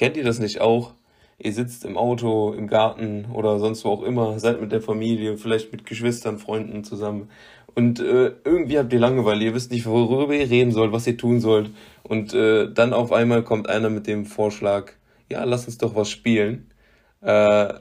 [0.00, 0.94] Kennt ihr das nicht auch?
[1.36, 5.36] Ihr sitzt im Auto, im Garten oder sonst wo auch immer, seid mit der Familie,
[5.36, 7.28] vielleicht mit Geschwistern, Freunden zusammen
[7.74, 11.18] und äh, irgendwie habt ihr Langeweile, ihr wisst nicht, worüber ihr reden sollt, was ihr
[11.18, 11.70] tun sollt
[12.02, 14.92] und äh, dann auf einmal kommt einer mit dem Vorschlag,
[15.30, 16.72] ja, lass uns doch was spielen.
[17.20, 17.74] Äh,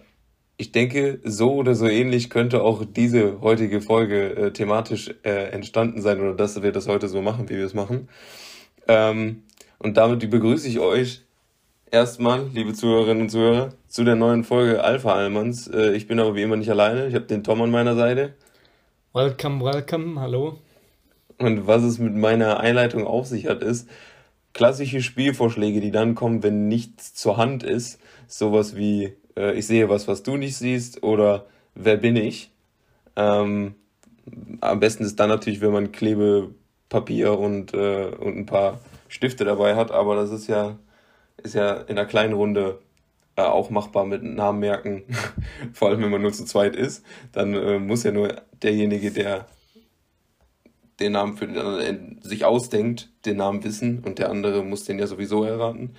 [0.57, 6.01] ich denke, so oder so ähnlich könnte auch diese heutige Folge äh, thematisch äh, entstanden
[6.01, 8.09] sein oder dass wir das heute so machen, wie wir es machen.
[8.89, 9.43] Ähm,
[9.77, 11.23] und damit begrüße ich euch
[11.91, 15.67] erstmal, liebe Zuhörerinnen und Zuhörer, zu der neuen Folge Alpha Almans.
[15.67, 17.07] Äh, ich bin aber wie immer nicht alleine.
[17.07, 18.33] Ich habe den Tom an meiner Seite.
[19.13, 20.59] Welcome, welcome, hallo.
[21.37, 23.89] Und was es mit meiner Einleitung auf sich hat, ist
[24.53, 27.99] klassische Spielvorschläge, die dann kommen, wenn nichts zur Hand ist.
[28.27, 32.51] Sowas wie, äh, ich sehe was, was du nicht siehst oder wer bin ich?
[33.15, 33.75] Ähm,
[34.61, 39.75] am besten ist dann natürlich, wenn man Klebepapier und, äh, und ein paar Stifte dabei
[39.75, 40.77] hat, aber das ist ja
[41.43, 42.79] ist ja in einer kleinen Runde
[43.35, 45.03] äh, auch machbar mit Namen merken.
[45.73, 49.45] Vor allem, wenn man nur zu zweit ist, dann äh, muss ja nur derjenige, der
[50.99, 54.99] den Namen für den anderen sich ausdenkt, den Namen wissen und der andere muss den
[54.99, 55.95] ja sowieso erraten.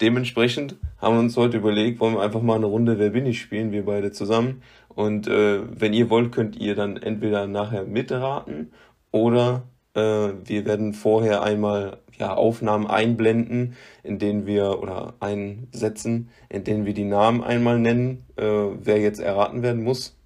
[0.00, 3.40] Dementsprechend haben wir uns heute überlegt, wollen wir einfach mal eine Runde Wer bin ich
[3.40, 4.62] spielen, wir beide zusammen.
[4.88, 8.72] Und äh, wenn ihr wollt, könnt ihr dann entweder nachher mitraten
[9.10, 9.62] oder
[9.94, 10.00] äh,
[10.44, 16.94] wir werden vorher einmal ja, Aufnahmen einblenden, in denen wir oder einsetzen, in denen wir
[16.94, 20.16] die Namen einmal nennen, äh, wer jetzt erraten werden muss.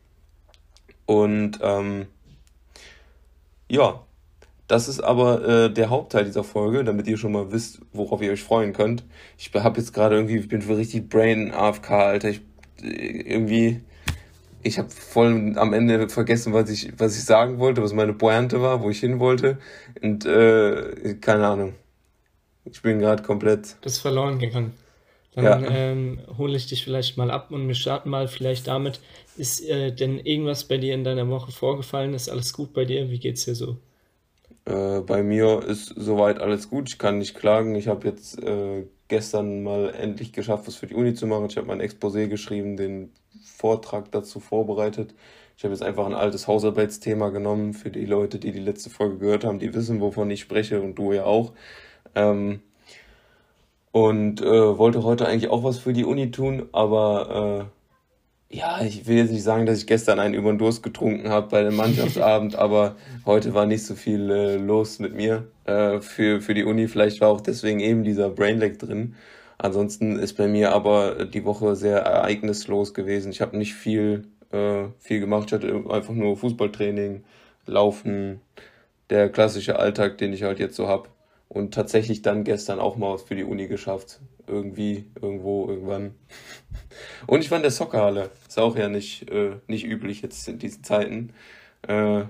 [1.07, 2.07] Und ähm,
[3.71, 4.03] ja,
[4.67, 8.33] das ist aber äh, der Hauptteil dieser Folge, damit ihr schon mal wisst, worauf ihr
[8.33, 9.05] euch freuen könnt.
[9.39, 12.29] Ich habe jetzt gerade irgendwie, ich bin für richtig Brain AFK, Alter.
[12.29, 12.43] Ich
[12.83, 13.81] irgendwie
[14.63, 18.61] ich habe voll am Ende vergessen, was ich, was ich sagen wollte, was meine Pointe
[18.61, 19.59] war, wo ich hin wollte.
[20.03, 21.75] Und äh, keine Ahnung.
[22.65, 23.73] Ich bin gerade komplett.
[23.73, 24.75] Du bist verloren gegangen.
[25.35, 25.71] Dann ja.
[25.71, 29.01] ähm, hole ich dich vielleicht mal ab und wir starten mal vielleicht damit.
[29.37, 32.15] Ist äh, denn irgendwas bei dir in deiner Woche vorgefallen?
[32.15, 33.09] Ist alles gut bei dir?
[33.11, 33.77] Wie geht's dir so?
[34.65, 36.89] Äh, bei mir ist soweit alles gut.
[36.89, 37.75] Ich kann nicht klagen.
[37.77, 41.47] Ich habe jetzt äh, gestern mal endlich geschafft, was für die Uni zu machen.
[41.49, 43.13] Ich habe mein Exposé geschrieben, den
[43.43, 45.15] Vortrag dazu vorbereitet.
[45.57, 49.19] Ich habe jetzt einfach ein altes Hausarbeitsthema genommen für die Leute, die die letzte Folge
[49.19, 51.53] gehört haben, die wissen, wovon ich spreche und du ja auch.
[52.15, 52.61] Ähm,
[53.91, 57.71] und äh, wollte heute eigentlich auch was für die Uni tun, aber
[58.51, 61.29] äh, ja, ich will jetzt nicht sagen, dass ich gestern einen über den Durst getrunken
[61.29, 66.01] habe bei dem Mannschaftsabend, aber heute war nicht so viel äh, los mit mir äh,
[66.01, 66.89] für, für die Uni.
[66.89, 69.17] Vielleicht war auch deswegen eben dieser Brainlag drin.
[69.59, 73.33] Ansonsten ist bei mir aber die Woche sehr ereignislos gewesen.
[73.33, 75.49] Ich habe nicht viel, äh, viel gemacht.
[75.49, 77.25] Ich hatte einfach nur Fußballtraining,
[77.67, 78.41] Laufen,
[79.11, 81.11] der klassische Alltag, den ich halt jetzt so hab.
[81.49, 84.21] Und tatsächlich dann gestern auch mal was für die Uni geschafft.
[84.47, 86.15] Irgendwie, irgendwo, irgendwann.
[87.27, 88.31] Und ich war in der Soccerhalle.
[88.47, 91.33] Ist auch ja nicht, äh, nicht üblich jetzt in diesen Zeiten.
[91.87, 92.25] Äh,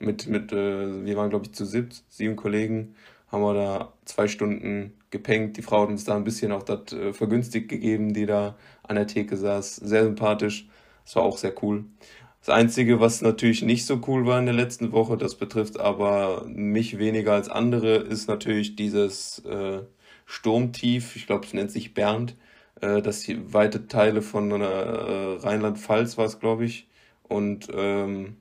[0.00, 2.94] mit, mit, äh, wir waren glaube ich zu siebt, sieben Kollegen,
[3.30, 5.56] haben wir da zwei Stunden gepenkt.
[5.56, 8.96] Die Frau hat uns da ein bisschen auch das äh, vergünstigt gegeben, die da an
[8.96, 9.76] der Theke saß.
[9.76, 10.68] Sehr sympathisch.
[11.04, 11.84] Das war auch sehr cool.
[12.40, 16.46] Das Einzige, was natürlich nicht so cool war in der letzten Woche, das betrifft aber
[16.46, 19.80] mich weniger als andere, ist natürlich dieses äh,
[20.24, 21.16] Sturmtief.
[21.16, 22.36] Ich glaube, es nennt sich Bernd.
[22.80, 26.86] Äh, das hier weite Teile von äh, Rheinland-Pfalz war es, glaube ich,
[27.24, 28.36] und ähm,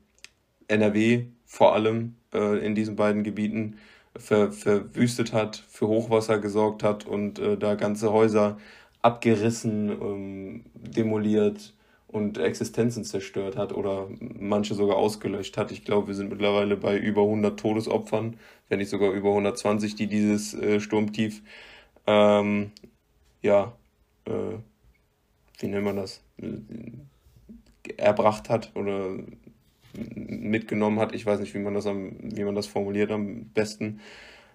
[0.68, 3.78] NRW vor allem äh, in diesen beiden Gebieten
[4.20, 8.58] ver, verwüstet hat, für Hochwasser gesorgt hat und äh, da ganze Häuser
[9.02, 11.74] abgerissen, ähm, demoliert
[12.08, 15.72] und Existenzen zerstört hat oder manche sogar ausgelöscht hat.
[15.72, 18.38] Ich glaube, wir sind mittlerweile bei über 100 Todesopfern,
[18.70, 21.44] wenn nicht sogar über 120, die dieses äh, Sturmtief,
[22.08, 22.72] ähm,
[23.42, 23.74] ja,
[24.26, 24.58] äh,
[25.60, 26.22] wie nennt man das,
[27.98, 29.18] erbracht hat oder
[29.98, 31.14] mitgenommen hat.
[31.14, 34.00] Ich weiß nicht, wie man das, am, wie man das formuliert am besten.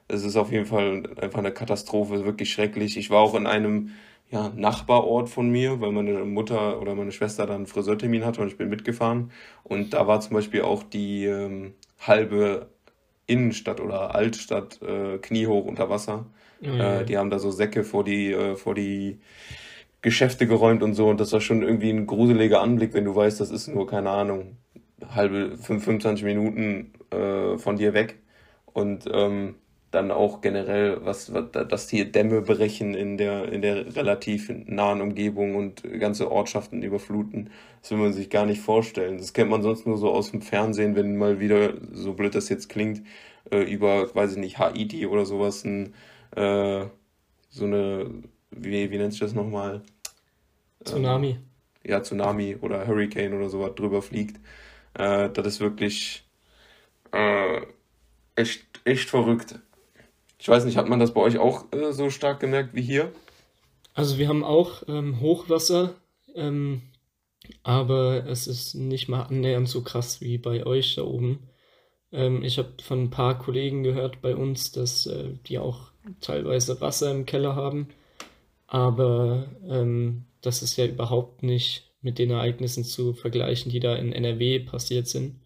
[0.08, 2.96] Es ist auf jeden Fall einfach eine Katastrophe, wirklich schrecklich.
[2.96, 3.90] Ich war auch in einem
[4.30, 8.48] ja, Nachbarort von mir, weil meine Mutter oder meine Schwester dann einen Friseurtermin hatte und
[8.48, 9.30] ich bin mitgefahren.
[9.62, 12.68] Und da war zum Beispiel auch die ähm, halbe
[13.26, 16.26] Innenstadt oder Altstadt äh, kniehoch unter Wasser.
[16.60, 16.80] Mhm.
[16.80, 19.18] Äh, die haben da so Säcke vor die, äh, vor die
[20.00, 21.08] Geschäfte geräumt und so.
[21.08, 24.10] Und das war schon irgendwie ein gruseliger Anblick, wenn du weißt, das ist nur, keine
[24.10, 24.56] Ahnung,
[25.14, 28.18] halbe 25 Minuten äh, von dir weg
[28.72, 29.56] und ähm,
[29.90, 35.02] dann auch generell, was, was dass hier Dämme brechen in der in der relativ nahen
[35.02, 37.50] Umgebung und ganze Ortschaften überfluten,
[37.82, 39.18] das will man sich gar nicht vorstellen.
[39.18, 42.48] Das kennt man sonst nur so aus dem Fernsehen, wenn mal wieder, so blöd das
[42.48, 43.02] jetzt klingt,
[43.50, 45.94] äh, über, weiß ich nicht, Haiti oder sowas ein,
[46.36, 46.86] äh,
[47.50, 48.10] so eine
[48.52, 49.82] wie, wie nennt sich das nochmal?
[50.84, 51.30] Tsunami.
[51.30, 51.44] Ähm,
[51.84, 54.38] ja, Tsunami oder Hurricane oder sowas drüber fliegt.
[54.94, 56.24] Äh, das ist wirklich
[57.12, 57.60] äh,
[58.36, 59.58] echt, echt verrückt.
[60.38, 63.12] Ich weiß nicht, hat man das bei euch auch äh, so stark gemerkt wie hier?
[63.94, 65.94] Also wir haben auch ähm, Hochwasser,
[66.34, 66.82] ähm,
[67.62, 71.48] aber es ist nicht mal annähernd so krass wie bei euch da oben.
[72.10, 76.80] Ähm, ich habe von ein paar Kollegen gehört bei uns, dass äh, die auch teilweise
[76.80, 77.88] Wasser im Keller haben,
[78.66, 84.12] aber ähm, das ist ja überhaupt nicht mit den Ereignissen zu vergleichen, die da in
[84.12, 85.40] NRW passiert sind.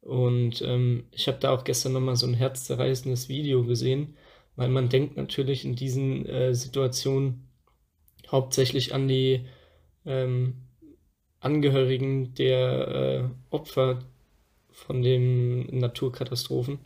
[0.00, 4.16] Und ähm, ich habe da auch gestern nochmal so ein herzzerreißendes Video gesehen,
[4.56, 7.48] weil man denkt natürlich in diesen äh, Situationen
[8.30, 9.44] hauptsächlich an die
[10.06, 10.54] ähm,
[11.40, 14.00] Angehörigen der äh, Opfer
[14.70, 16.78] von den Naturkatastrophen.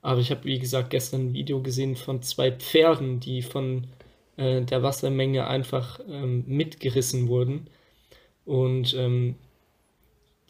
[0.00, 3.88] Aber ich habe, wie gesagt, gestern ein Video gesehen von zwei Pferden, die von
[4.36, 7.68] äh, der Wassermenge einfach ähm, mitgerissen wurden.
[8.48, 9.34] Und ähm,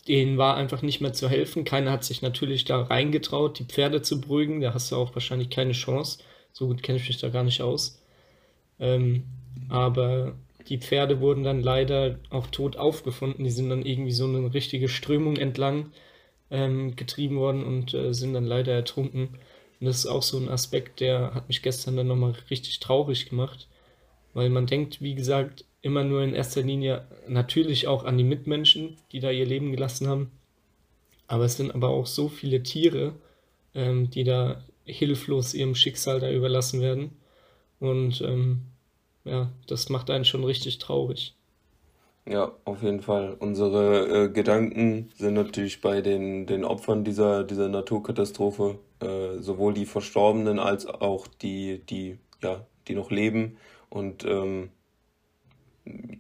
[0.07, 1.65] denen war einfach nicht mehr zu helfen.
[1.65, 4.61] Keiner hat sich natürlich da reingetraut, die Pferde zu beruhigen.
[4.61, 6.21] Da hast du auch wahrscheinlich keine Chance.
[6.53, 8.01] So gut kenne ich mich da gar nicht aus.
[8.79, 9.25] Ähm,
[9.69, 10.37] aber
[10.69, 13.43] die Pferde wurden dann leider auch tot aufgefunden.
[13.43, 15.91] Die sind dann irgendwie so eine richtige Strömung entlang
[16.53, 19.31] ähm, getrieben worden und äh, sind dann leider ertrunken.
[19.81, 23.29] Und das ist auch so ein Aspekt, der hat mich gestern dann nochmal richtig traurig
[23.29, 23.67] gemacht,
[24.35, 28.97] weil man denkt, wie gesagt, immer nur in erster Linie natürlich auch an die Mitmenschen,
[29.11, 30.31] die da ihr Leben gelassen haben.
[31.27, 33.15] Aber es sind aber auch so viele Tiere,
[33.75, 37.13] ähm, die da hilflos ihrem Schicksal da überlassen werden.
[37.81, 38.61] Und ähm,
[39.25, 41.35] ja, das macht einen schon richtig traurig.
[42.27, 43.37] Ja, auf jeden Fall.
[43.39, 49.87] Unsere äh, Gedanken sind natürlich bei den, den Opfern dieser, dieser Naturkatastrophe, äh, sowohl die
[49.87, 53.57] Verstorbenen als auch die, die, ja, die noch leben
[53.89, 54.71] und ähm,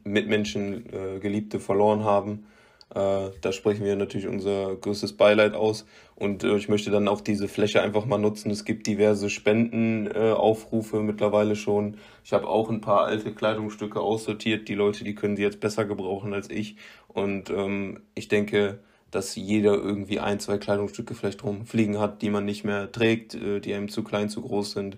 [0.04, 2.46] Mitmenschen, äh, Geliebte verloren haben.
[2.94, 5.84] Äh, da sprechen wir natürlich unser größtes Beileid aus.
[6.14, 8.50] Und äh, ich möchte dann auch diese Fläche einfach mal nutzen.
[8.50, 11.98] Es gibt diverse Spendenaufrufe äh, mittlerweile schon.
[12.24, 14.68] Ich habe auch ein paar alte Kleidungsstücke aussortiert.
[14.68, 16.76] Die Leute, die können sie jetzt besser gebrauchen als ich.
[17.08, 18.78] Und ähm, ich denke,
[19.10, 23.60] dass jeder irgendwie ein, zwei Kleidungsstücke vielleicht rumfliegen hat, die man nicht mehr trägt, äh,
[23.60, 24.96] die einem zu klein, zu groß sind.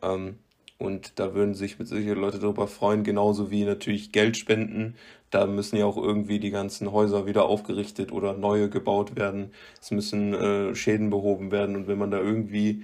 [0.00, 0.38] Ähm,
[0.82, 4.94] und da würden sich mit Sicherheit Leute darüber freuen, genauso wie natürlich Geld spenden.
[5.30, 9.52] Da müssen ja auch irgendwie die ganzen Häuser wieder aufgerichtet oder neue gebaut werden.
[9.80, 11.76] Es müssen äh, Schäden behoben werden.
[11.76, 12.82] Und wenn man da irgendwie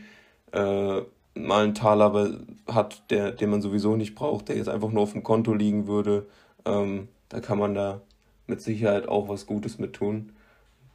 [0.52, 1.00] äh,
[1.34, 5.12] mal einen Taler hat, der, den man sowieso nicht braucht, der jetzt einfach nur auf
[5.12, 6.26] dem Konto liegen würde,
[6.64, 8.00] ähm, da kann man da
[8.46, 10.32] mit Sicherheit auch was Gutes mit tun.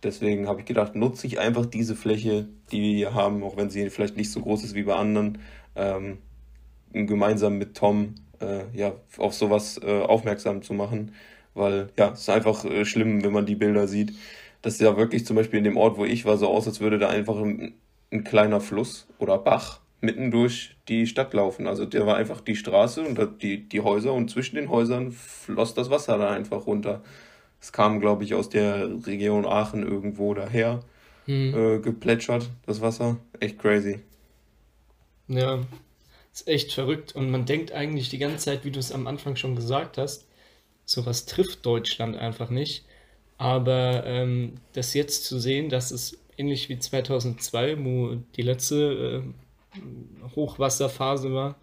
[0.04, 3.70] Deswegen habe ich gedacht, nutze ich einfach diese Fläche, die wir hier haben, auch wenn
[3.70, 5.40] sie vielleicht nicht so groß ist wie bei anderen,
[5.76, 6.20] ähm,
[6.94, 11.14] gemeinsam mit Tom äh, ja, auf sowas äh, aufmerksam zu machen.
[11.54, 14.14] Weil ja, es ist einfach äh, schlimm, wenn man die Bilder sieht.
[14.62, 16.80] Das ist ja wirklich zum Beispiel in dem Ort, wo ich war, so aus, als
[16.80, 17.74] würde da einfach ein,
[18.12, 21.68] ein kleiner Fluss oder Bach mitten durch die Stadt laufen.
[21.68, 25.74] Also der war einfach die Straße und die, die Häuser und zwischen den Häusern floss
[25.74, 27.02] das Wasser da einfach runter.
[27.62, 30.82] Es kam, glaube ich, aus der Region Aachen irgendwo daher
[31.26, 31.54] hm.
[31.56, 33.18] äh, geplätschert, das Wasser.
[33.40, 34.00] Echt crazy.
[35.30, 35.62] Ja,
[36.34, 37.16] ist echt verrückt.
[37.16, 40.28] Und man denkt eigentlich die ganze Zeit, wie du es am Anfang schon gesagt hast,
[40.86, 42.86] sowas trifft Deutschland einfach nicht.
[43.38, 49.24] Aber ähm, das jetzt zu sehen, dass es ähnlich wie 2002, wo die letzte
[49.76, 49.80] äh,
[50.36, 51.60] Hochwasserphase war,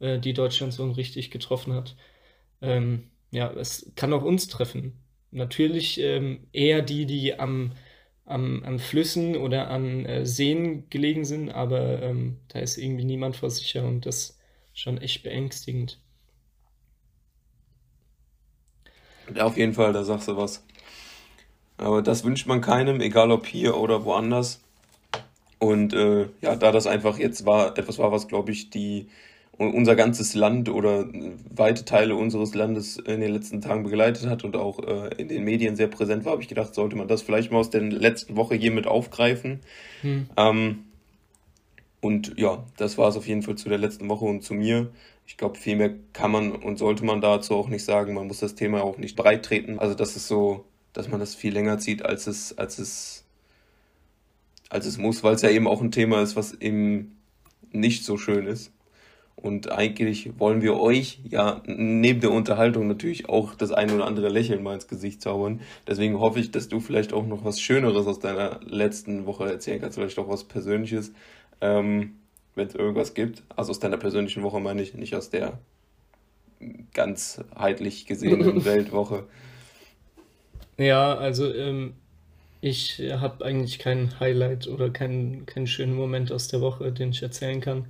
[0.00, 1.96] äh, die Deutschland so richtig getroffen hat,
[2.62, 4.94] ähm, ja, es kann auch uns treffen.
[5.30, 7.72] Natürlich ähm, eher die, die am
[8.26, 13.36] am, an Flüssen oder an äh, Seen gelegen sind, aber ähm, da ist irgendwie niemand
[13.36, 14.38] vor sicher und das
[14.74, 15.98] ist schon echt beängstigend.
[19.38, 20.64] Auf jeden Fall, da sagst du was.
[21.78, 24.60] Aber das wünscht man keinem, egal ob hier oder woanders.
[25.58, 29.08] Und äh, ja, da das einfach jetzt war, etwas war, was glaube ich die
[29.58, 31.06] unser ganzes Land oder
[31.54, 35.44] weite Teile unseres Landes in den letzten Tagen begleitet hat und auch äh, in den
[35.44, 38.36] Medien sehr präsent war, habe ich gedacht, sollte man das vielleicht mal aus der letzten
[38.36, 39.60] Woche hier mit aufgreifen.
[40.02, 40.28] Hm.
[40.36, 40.84] Ähm,
[42.00, 44.90] und ja, das war es auf jeden Fall zu der letzten Woche und zu mir.
[45.26, 48.14] Ich glaube, viel mehr kann man und sollte man dazu auch nicht sagen.
[48.14, 49.78] Man muss das Thema auch nicht breit treten.
[49.78, 53.24] Also das ist so, dass man das viel länger zieht, als es, als es,
[54.68, 57.16] als es muss, weil es ja eben auch ein Thema ist, was eben
[57.72, 58.72] nicht so schön ist.
[59.36, 64.30] Und eigentlich wollen wir euch ja neben der Unterhaltung natürlich auch das ein oder andere
[64.30, 65.60] Lächeln mal ins Gesicht zaubern.
[65.86, 69.80] Deswegen hoffe ich, dass du vielleicht auch noch was Schöneres aus deiner letzten Woche erzählen
[69.80, 71.12] kannst, vielleicht auch was Persönliches,
[71.60, 72.16] ähm,
[72.54, 73.42] wenn es irgendwas gibt.
[73.54, 75.58] Also aus deiner persönlichen Woche meine ich, nicht aus der
[76.94, 79.24] ganzheitlich gesehenen Weltwoche.
[80.78, 81.92] Ja, also ähm,
[82.62, 87.22] ich habe eigentlich kein Highlight oder keinen, keinen schönen Moment aus der Woche, den ich
[87.22, 87.86] erzählen kann.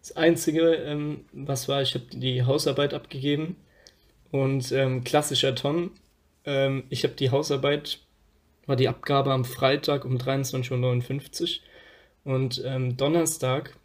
[0.00, 3.56] Das Einzige, ähm, was war, ich habe die Hausarbeit abgegeben
[4.30, 5.92] und ähm, klassischer Tom.
[6.44, 7.98] Ähm, ich habe die Hausarbeit,
[8.66, 11.60] war die Abgabe am Freitag um 23.59
[12.24, 13.76] Uhr und ähm, Donnerstag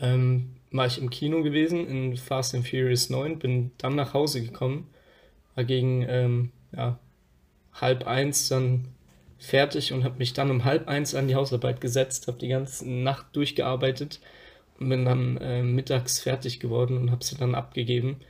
[0.00, 4.42] ähm, war ich im Kino gewesen in Fast and Furious 9, bin dann nach Hause
[4.42, 4.88] gekommen,
[5.54, 6.98] war gegen ähm, ja,
[7.74, 8.88] halb eins dann
[9.38, 12.88] fertig und habe mich dann um halb eins an die Hausarbeit gesetzt, habe die ganze
[12.88, 14.20] Nacht durchgearbeitet
[14.78, 18.20] bin dann äh, mittags fertig geworden und habe sie dann abgegeben,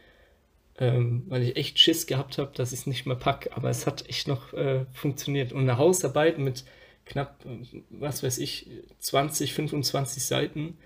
[0.78, 3.56] ähm, weil ich echt Schiss gehabt habe, dass ich es nicht mehr packe.
[3.56, 5.52] Aber es hat echt noch äh, funktioniert.
[5.52, 6.64] Und eine Hausarbeit mit
[7.06, 7.44] knapp,
[7.90, 8.68] was weiß ich,
[9.00, 10.78] 20, 25 Seiten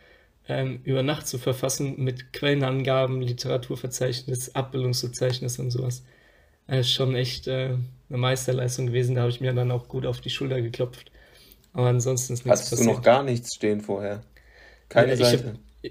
[0.49, 6.05] ähm, über Nacht zu verfassen mit Quellenangaben, Literaturverzeichnis, Abbildungsverzeichnis und sowas.
[6.67, 7.77] Das ist schon echt äh,
[8.09, 9.15] eine Meisterleistung gewesen.
[9.15, 11.11] Da habe ich mir dann auch gut auf die Schulter geklopft.
[11.73, 12.91] Aber ansonsten ist nichts Hattest passiert.
[12.91, 14.23] du noch gar nichts stehen vorher?
[14.89, 15.59] Keine ja, Seite?
[15.83, 15.91] Hab,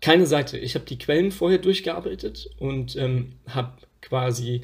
[0.00, 0.58] keine Seite.
[0.58, 3.72] Ich habe die Quellen vorher durchgearbeitet und ähm, habe
[4.02, 4.62] quasi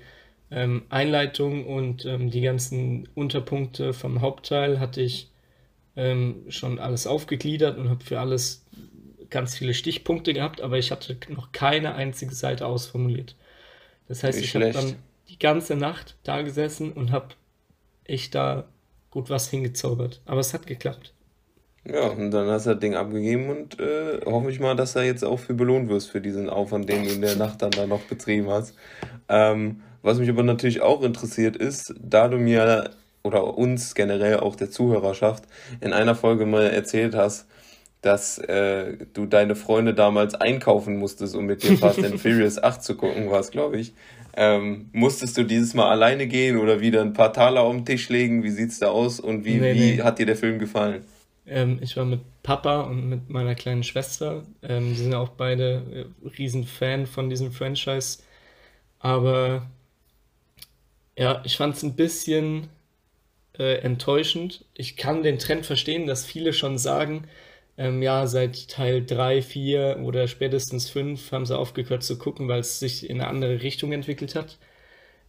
[0.51, 5.31] ähm, Einleitung und ähm, die ganzen Unterpunkte vom Hauptteil hatte ich
[5.97, 8.65] ähm, schon alles aufgegliedert und habe für alles
[9.31, 13.35] ganz viele Stichpunkte gehabt, aber ich hatte noch keine einzige Seite ausformuliert.
[14.07, 14.97] Das heißt, Wie ich habe dann
[15.29, 17.29] die ganze Nacht da gesessen und habe
[18.05, 18.69] echt da
[19.11, 20.21] gut was hingezaubert.
[20.27, 21.15] Aber es hat geklappt.
[21.85, 25.01] Ja, und dann hast du das Ding abgegeben und äh, hoffe ich mal, dass du
[25.01, 27.87] jetzt auch für belohnt wirst für diesen Aufwand, den du in der Nacht dann da
[27.87, 28.75] noch betrieben hast.
[29.29, 32.91] Ähm, was mich aber natürlich auch interessiert ist, da du mir
[33.25, 35.45] oder uns generell auch der Zuhörerschaft
[35.81, 37.47] in einer Folge mal erzählt hast,
[38.01, 42.83] dass äh, du deine Freunde damals einkaufen musstest, um mit dir Fast and Furious 8
[42.83, 43.95] zu gucken, war es, glaube ich.
[44.35, 48.09] Ähm, musstest du dieses Mal alleine gehen oder wieder ein paar Taler auf den Tisch
[48.09, 48.43] legen?
[48.43, 50.03] Wie sieht's da aus und wie, nee, wie nee.
[50.03, 51.05] hat dir der Film gefallen?
[51.47, 54.45] Ähm, ich war mit Papa und mit meiner kleinen Schwester.
[54.63, 58.19] Ähm, die sind auch beide äh, Riesenfan von diesem Franchise.
[59.01, 59.71] Aber
[61.17, 62.69] ja, ich fand es ein bisschen
[63.59, 64.65] äh, enttäuschend.
[64.75, 67.29] Ich kann den Trend verstehen, dass viele schon sagen,
[67.79, 72.61] ähm, ja, seit Teil 3, 4 oder spätestens 5 haben sie aufgehört zu gucken, weil
[72.61, 74.59] es sich in eine andere Richtung entwickelt hat.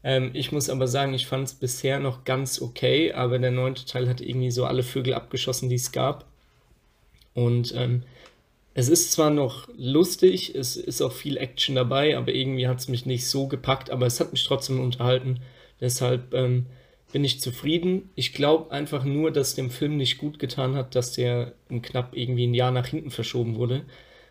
[0.03, 3.85] Ähm, ich muss aber sagen, ich fand es bisher noch ganz okay, aber der neunte
[3.85, 6.25] Teil hat irgendwie so alle Vögel abgeschossen, die es gab.
[7.33, 8.03] Und ähm,
[8.75, 12.87] es ist zwar noch lustig, es ist auch viel Action dabei, aber irgendwie hat es
[12.87, 15.39] mich nicht so gepackt, aber es hat mich trotzdem unterhalten.
[15.79, 16.65] Deshalb ähm,
[17.11, 18.09] bin ich zufrieden.
[18.15, 22.47] Ich glaube einfach nur, dass dem Film nicht gut getan hat, dass der knapp irgendwie
[22.47, 23.83] ein Jahr nach hinten verschoben wurde.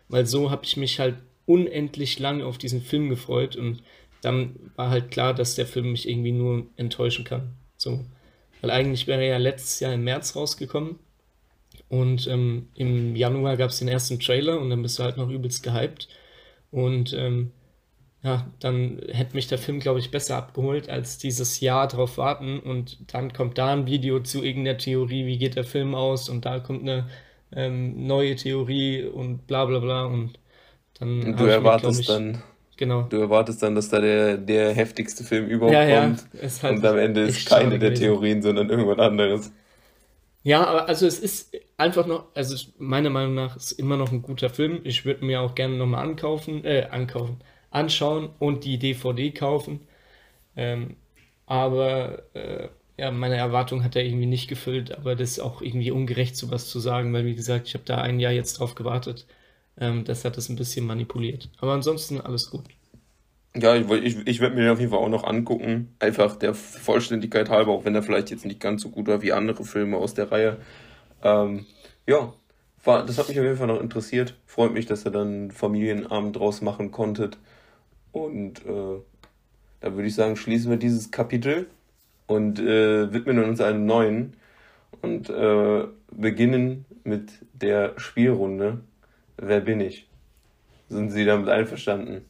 [0.09, 1.15] Weil so habe ich mich halt
[1.45, 3.81] unendlich lang auf diesen Film gefreut und
[4.23, 7.53] dann war halt klar, dass der Film mich irgendwie nur enttäuschen kann.
[7.77, 8.03] So.
[8.61, 10.97] Weil eigentlich wäre er ja letztes Jahr im März rausgekommen
[11.89, 15.29] und ähm, im Januar gab es den ersten Trailer und dann bist du halt noch
[15.29, 16.07] übelst gehypt.
[16.71, 17.51] Und ähm,
[18.23, 22.59] ja, dann hätte mich der Film, glaube ich, besser abgeholt, als dieses Jahr drauf warten
[22.59, 26.45] und dann kommt da ein Video zu irgendeiner Theorie, wie geht der Film aus und
[26.45, 27.09] da kommt eine
[27.51, 30.39] ähm, neue Theorie und bla bla bla und
[30.99, 31.21] dann.
[31.23, 32.43] Und du erwartest mir, ich, dann.
[32.83, 33.03] Genau.
[33.03, 36.25] Du erwartest dann, dass da der, der heftigste Film überhaupt ja, kommt.
[36.33, 39.53] Ja, halt und am Ende ist keine der Theorien, sondern irgendwas anderes.
[40.43, 44.21] Ja, aber also es ist einfach noch, also meiner Meinung nach ist immer noch ein
[44.21, 44.81] guter Film.
[44.83, 47.37] Ich würde mir auch gerne nochmal ankaufen, äh, ankaufen
[47.71, 49.79] anschauen und die DVD kaufen.
[50.57, 50.97] Ähm,
[51.45, 55.91] aber äh, ja, meine Erwartung hat er irgendwie nicht gefüllt, aber das ist auch irgendwie
[55.91, 59.25] ungerecht, sowas zu sagen, weil wie gesagt, ich habe da ein Jahr jetzt drauf gewartet.
[59.77, 61.49] Ähm, das hat es ein bisschen manipuliert.
[61.59, 62.65] Aber ansonsten alles gut.
[63.55, 65.95] Ja, ich, ich, ich werde mir den auf jeden Fall auch noch angucken.
[65.99, 69.31] Einfach der Vollständigkeit halber, auch wenn er vielleicht jetzt nicht ganz so gut war wie
[69.31, 70.57] andere Filme aus der Reihe.
[71.21, 71.65] Ähm,
[72.07, 72.33] ja,
[72.83, 74.35] war, das hat mich auf jeden Fall noch interessiert.
[74.45, 77.37] Freut mich, dass ihr dann Familienabend draus machen konntet.
[78.11, 78.99] Und äh,
[79.81, 81.67] da würde ich sagen, schließen wir dieses Kapitel
[82.25, 84.35] und äh, widmen uns einem neuen
[85.01, 88.79] und äh, beginnen mit der Spielrunde.
[89.37, 90.07] Wer bin ich?
[90.89, 92.25] Sind Sie damit einverstanden?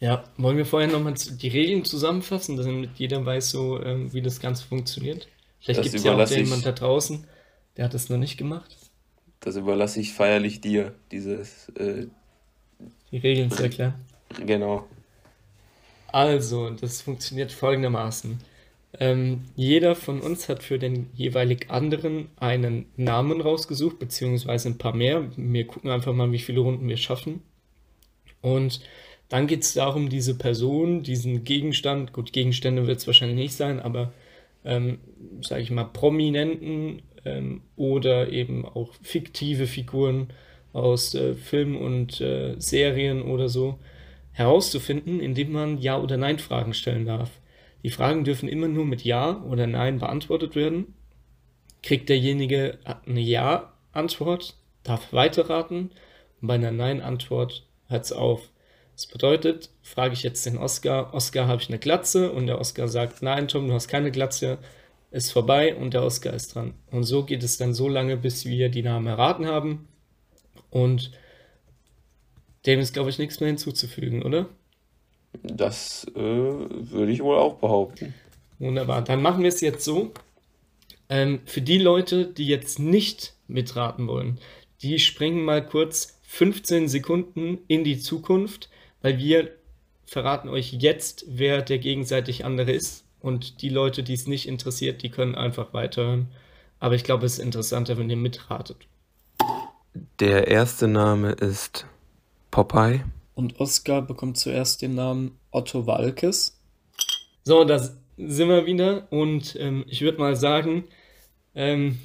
[0.00, 4.40] Ja, wollen wir vorher nochmal die Regeln zusammenfassen, damit jeder weiß, so ähm, wie das
[4.40, 5.26] Ganze funktioniert?
[5.60, 7.26] Vielleicht gibt es ja auch jemand da draußen,
[7.76, 8.76] der hat das noch nicht gemacht.
[9.40, 11.68] Das überlasse ich feierlich dir, dieses.
[11.70, 12.06] Äh,
[13.10, 13.94] die Regeln zu erklären.
[14.44, 14.86] Genau.
[16.08, 18.38] Also, das funktioniert folgendermaßen.
[19.00, 24.94] Ähm, jeder von uns hat für den jeweilig anderen einen Namen rausgesucht, beziehungsweise ein paar
[24.94, 25.30] mehr.
[25.36, 27.42] Wir gucken einfach mal, wie viele Runden wir schaffen.
[28.40, 28.80] Und
[29.28, 33.78] Dann geht es darum, diese Person, diesen Gegenstand, gut, Gegenstände wird es wahrscheinlich nicht sein,
[33.80, 34.12] aber
[34.64, 34.98] ähm,
[35.42, 40.28] sage ich mal, prominenten ähm, oder eben auch fiktive Figuren
[40.72, 43.78] aus äh, Filmen und äh, Serien oder so
[44.32, 47.30] herauszufinden, indem man Ja- oder Nein-Fragen stellen darf.
[47.82, 50.94] Die Fragen dürfen immer nur mit Ja oder Nein beantwortet werden.
[51.82, 55.90] Kriegt derjenige eine Ja-Antwort, darf weiterraten
[56.40, 58.50] und bei einer Nein-Antwort hört es auf.
[58.94, 62.32] Das bedeutet, frage ich jetzt den Oscar, Oscar, habe ich eine Glatze?
[62.32, 64.58] Und der Oscar sagt, nein, Tom, du hast keine Glatze,
[65.12, 66.74] ist vorbei und der Oscar ist dran.
[66.90, 69.86] Und so geht es dann so lange, bis wir die Namen erraten haben.
[70.70, 71.12] Und
[72.66, 74.48] dem ist, glaube ich, nichts mehr hinzuzufügen, oder?
[75.42, 78.14] Das äh, würde ich wohl auch behaupten.
[78.58, 79.02] Wunderbar.
[79.02, 80.12] Dann machen wir es jetzt so.
[81.08, 84.38] Ähm, für die Leute, die jetzt nicht mitraten wollen,
[84.82, 88.68] die springen mal kurz 15 Sekunden in die Zukunft
[89.02, 89.50] weil wir
[90.06, 93.04] verraten euch jetzt, wer der gegenseitig andere ist.
[93.20, 96.28] Und die Leute, die es nicht interessiert, die können einfach weiterhören.
[96.80, 98.76] Aber ich glaube, es ist interessanter, wenn ihr mitratet.
[100.20, 101.86] Der erste Name ist
[102.50, 103.04] Popeye.
[103.38, 106.60] Und Oskar bekommt zuerst den Namen Otto Walkes.
[107.44, 109.06] So, da sind wir wieder.
[109.12, 110.88] Und ähm, ich würde mal sagen,
[111.54, 112.00] ähm,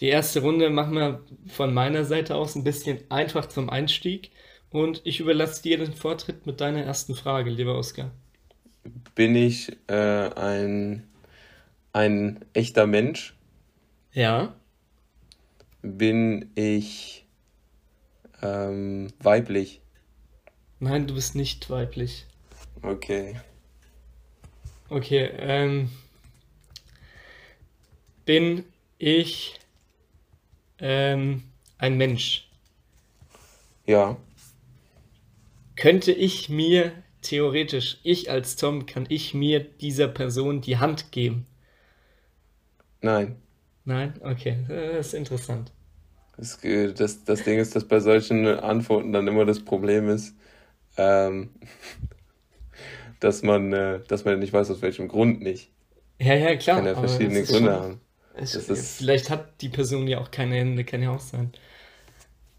[0.00, 4.30] die erste Runde machen wir von meiner Seite aus ein bisschen einfach zum Einstieg.
[4.70, 8.10] Und ich überlasse dir den Vortritt mit deiner ersten Frage, lieber Oskar.
[9.14, 11.06] Bin ich äh, ein,
[11.92, 13.36] ein echter Mensch?
[14.14, 14.54] Ja.
[15.82, 17.26] Bin ich
[18.40, 19.82] ähm, weiblich?
[20.78, 22.26] Nein, du bist nicht weiblich.
[22.82, 23.36] Okay.
[24.88, 25.90] Okay, ähm,
[28.24, 28.64] bin
[28.98, 29.58] ich
[30.78, 31.42] ähm,
[31.78, 32.48] ein Mensch?
[33.86, 34.16] Ja
[35.76, 36.92] könnte ich mir
[37.22, 41.46] theoretisch, ich als Tom, kann ich mir dieser Person die Hand geben?
[43.02, 43.36] Nein.
[43.84, 44.14] Nein?
[44.20, 45.70] Okay, das ist interessant.
[46.36, 50.34] Das, äh, das, das Ding ist, dass bei solchen Antworten dann immer das Problem ist,
[50.96, 51.50] ähm,
[53.20, 55.70] dass, man, äh, dass man nicht weiß, aus welchem Grund nicht.
[56.18, 56.76] Ja, ja, klar.
[56.76, 58.00] Kann ja verschiedene Gründe schon, haben.
[58.34, 61.52] Es, ist, vielleicht hat die Person ja auch keine Hände, kann ja auch sein.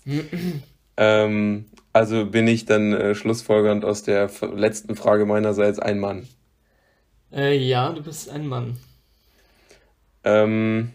[1.00, 6.28] Ähm, also bin ich dann äh, schlussfolgernd aus der letzten Frage meinerseits ein Mann.
[7.32, 8.78] Äh, ja, du bist ein Mann.
[10.24, 10.92] Ähm,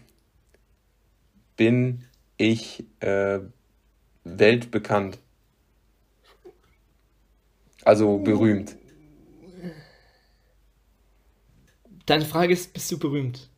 [1.55, 2.03] bin
[2.37, 3.39] ich äh,
[4.25, 5.19] weltbekannt?
[7.85, 8.75] Also berühmt.
[12.05, 13.49] Deine Frage ist, bist du berühmt?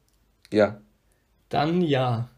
[0.52, 0.80] Ja.
[1.50, 2.30] Dann ja.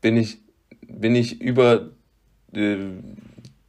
[0.00, 0.38] Bin ich,
[0.86, 1.90] bin ich über
[2.52, 2.76] äh,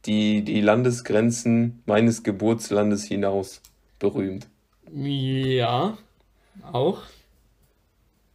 [0.06, 3.60] die, die Landesgrenzen meines Geburtslandes hinaus
[3.98, 4.48] berühmt.
[4.92, 5.96] Ja,
[6.72, 7.02] auch.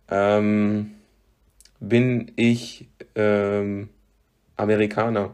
[0.09, 0.91] Ähm,
[1.79, 3.89] bin ich ähm,
[4.55, 5.33] Amerikaner?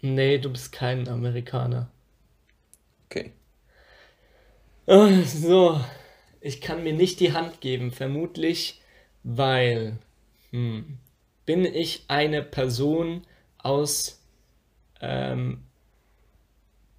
[0.00, 1.90] Nee, du bist kein Amerikaner.
[3.14, 3.32] Okay.
[4.86, 5.80] Oh, so,
[6.40, 8.82] ich kann mir nicht die Hand geben, vermutlich,
[9.22, 9.98] weil
[10.50, 10.98] hm,
[11.46, 13.24] bin ich eine Person,
[13.58, 14.20] aus,
[15.00, 15.62] ähm,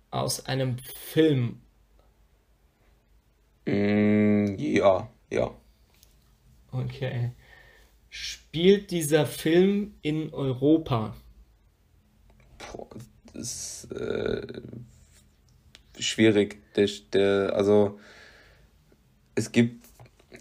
[0.09, 1.59] aus einem Film?
[3.65, 5.53] Mm, ja, ja.
[6.71, 7.31] Okay.
[8.09, 11.13] Spielt dieser Film in Europa?
[12.57, 12.87] Boah,
[13.33, 14.47] das ist äh,
[15.99, 16.57] schwierig.
[16.75, 17.99] Der, der, also
[19.35, 19.85] es gibt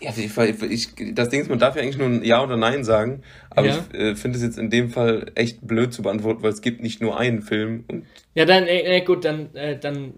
[0.01, 2.85] ja, ich, ich, das Ding ist, man darf ja eigentlich nur ein Ja oder Nein
[2.85, 3.85] sagen, aber ja.
[3.93, 6.83] ich äh, finde es jetzt in dem Fall echt blöd zu beantworten, weil es gibt
[6.83, 7.85] nicht nur einen Film.
[7.89, 10.15] Und ja, dann, äh, äh gut, dann, äh, dann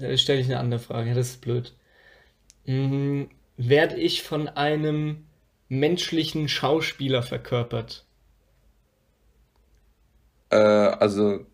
[0.00, 1.10] äh, stelle ich eine andere Frage.
[1.10, 1.74] Ja, das ist blöd.
[2.66, 3.28] Mhm.
[3.56, 5.24] Werde ich von einem
[5.68, 8.04] menschlichen Schauspieler verkörpert?
[10.50, 11.46] Äh, also,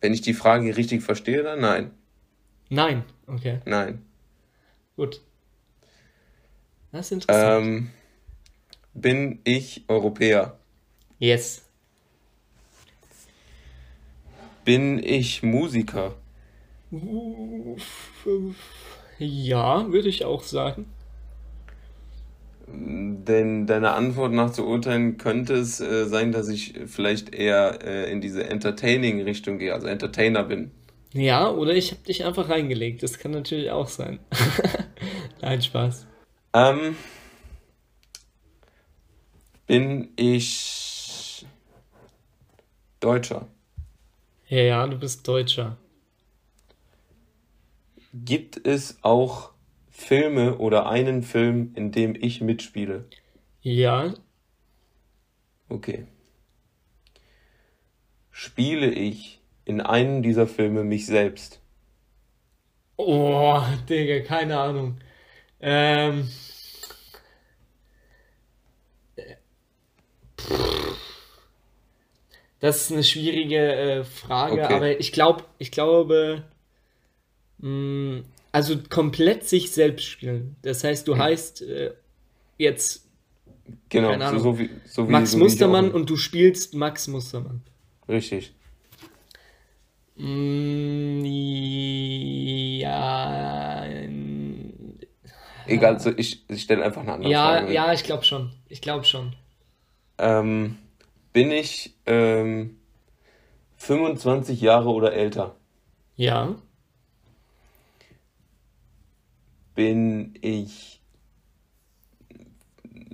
[0.00, 1.90] wenn ich die Frage richtig verstehe, dann nein.
[2.68, 3.60] Nein, okay.
[3.64, 4.04] Nein.
[4.96, 5.20] Gut.
[6.92, 7.66] Das ist interessant.
[7.66, 7.90] Ähm,
[8.94, 10.58] bin ich Europäer?
[11.18, 11.62] Yes.
[14.64, 16.14] Bin ich Musiker?
[19.18, 20.86] Ja, würde ich auch sagen.
[22.68, 28.10] Denn deiner Antwort nach zu urteilen, könnte es äh, sein, dass ich vielleicht eher äh,
[28.10, 30.72] in diese Entertaining-Richtung gehe, also Entertainer bin.
[31.12, 33.02] Ja, oder ich habe dich einfach reingelegt.
[33.02, 34.18] Das kann natürlich auch sein.
[35.40, 36.06] Nein, Spaß.
[36.52, 36.96] Ähm,
[39.66, 41.46] bin ich
[43.00, 43.46] Deutscher?
[44.48, 45.76] Ja, du bist Deutscher.
[48.12, 49.50] gibt es auch
[49.96, 53.06] Filme oder einen Film, in dem ich mitspiele?
[53.62, 54.14] Ja.
[55.68, 56.06] Okay.
[58.30, 61.60] Spiele ich in einem dieser Filme mich selbst?
[62.98, 64.98] Oh, Digga, keine Ahnung.
[65.60, 66.28] Ähm.
[72.60, 74.74] Das ist eine schwierige äh, Frage, Okay.
[74.74, 76.44] aber ich glaube, ich glaube,
[77.58, 78.22] mh,
[78.56, 80.56] also komplett sich selbst spielen.
[80.62, 81.94] Das heißt, du heißt äh,
[82.58, 83.08] jetzt,
[83.88, 85.38] Genau, keine so, Ahnung, so wie, so wie, Max so.
[85.38, 87.62] Mustermann und du spielst Max Mustermann.
[88.08, 88.54] Richtig.
[90.18, 91.24] Mm,
[92.80, 94.98] ja, n-
[95.66, 97.72] Egal, so ich, ich stelle einfach eine andere ja, Frage.
[97.72, 98.52] ja, ich glaube schon.
[98.68, 99.36] Ich glaube schon.
[100.18, 100.76] Ähm,
[101.32, 102.78] bin ich ähm,
[103.78, 105.56] 25 Jahre oder älter?
[106.16, 106.56] Ja,
[109.76, 111.00] Bin ich,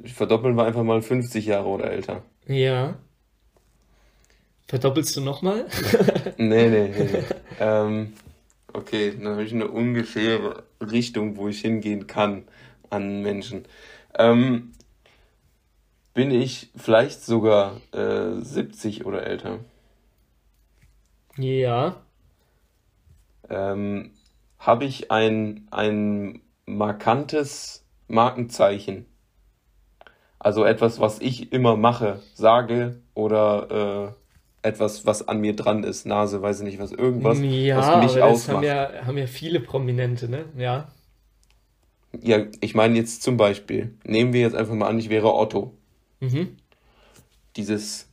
[0.07, 2.22] verdoppeln wir einfach mal 50 Jahre oder älter?
[2.46, 2.98] ja.
[4.68, 5.66] Verdoppelst du nochmal?
[6.37, 7.25] Nee, nee, nee, nee.
[7.59, 8.14] Ähm,
[8.72, 12.44] okay, dann habe ich eine ungefähre Richtung, wo ich hingehen kann
[12.90, 13.66] an Menschen.
[14.18, 14.72] Ähm,
[16.14, 19.61] bin ich vielleicht sogar äh, 70 oder älter?
[21.37, 22.03] Ja,
[23.48, 24.12] Ähm,
[24.59, 26.40] habe ich ein, ein
[26.77, 29.07] markantes Markenzeichen?
[30.39, 34.15] Also etwas, was ich immer mache, sage oder
[34.63, 37.87] äh, etwas, was an mir dran ist, Nase, weiß ich nicht was, irgendwas, ja, was
[38.05, 38.65] mich aber das haben ausmacht.
[38.65, 40.45] ja, haben ja viele Prominente, ne?
[40.57, 40.89] Ja.
[42.21, 45.75] Ja, ich meine jetzt zum Beispiel, nehmen wir jetzt einfach mal an, ich wäre Otto.
[46.21, 46.57] Mhm.
[47.57, 48.09] Dieses,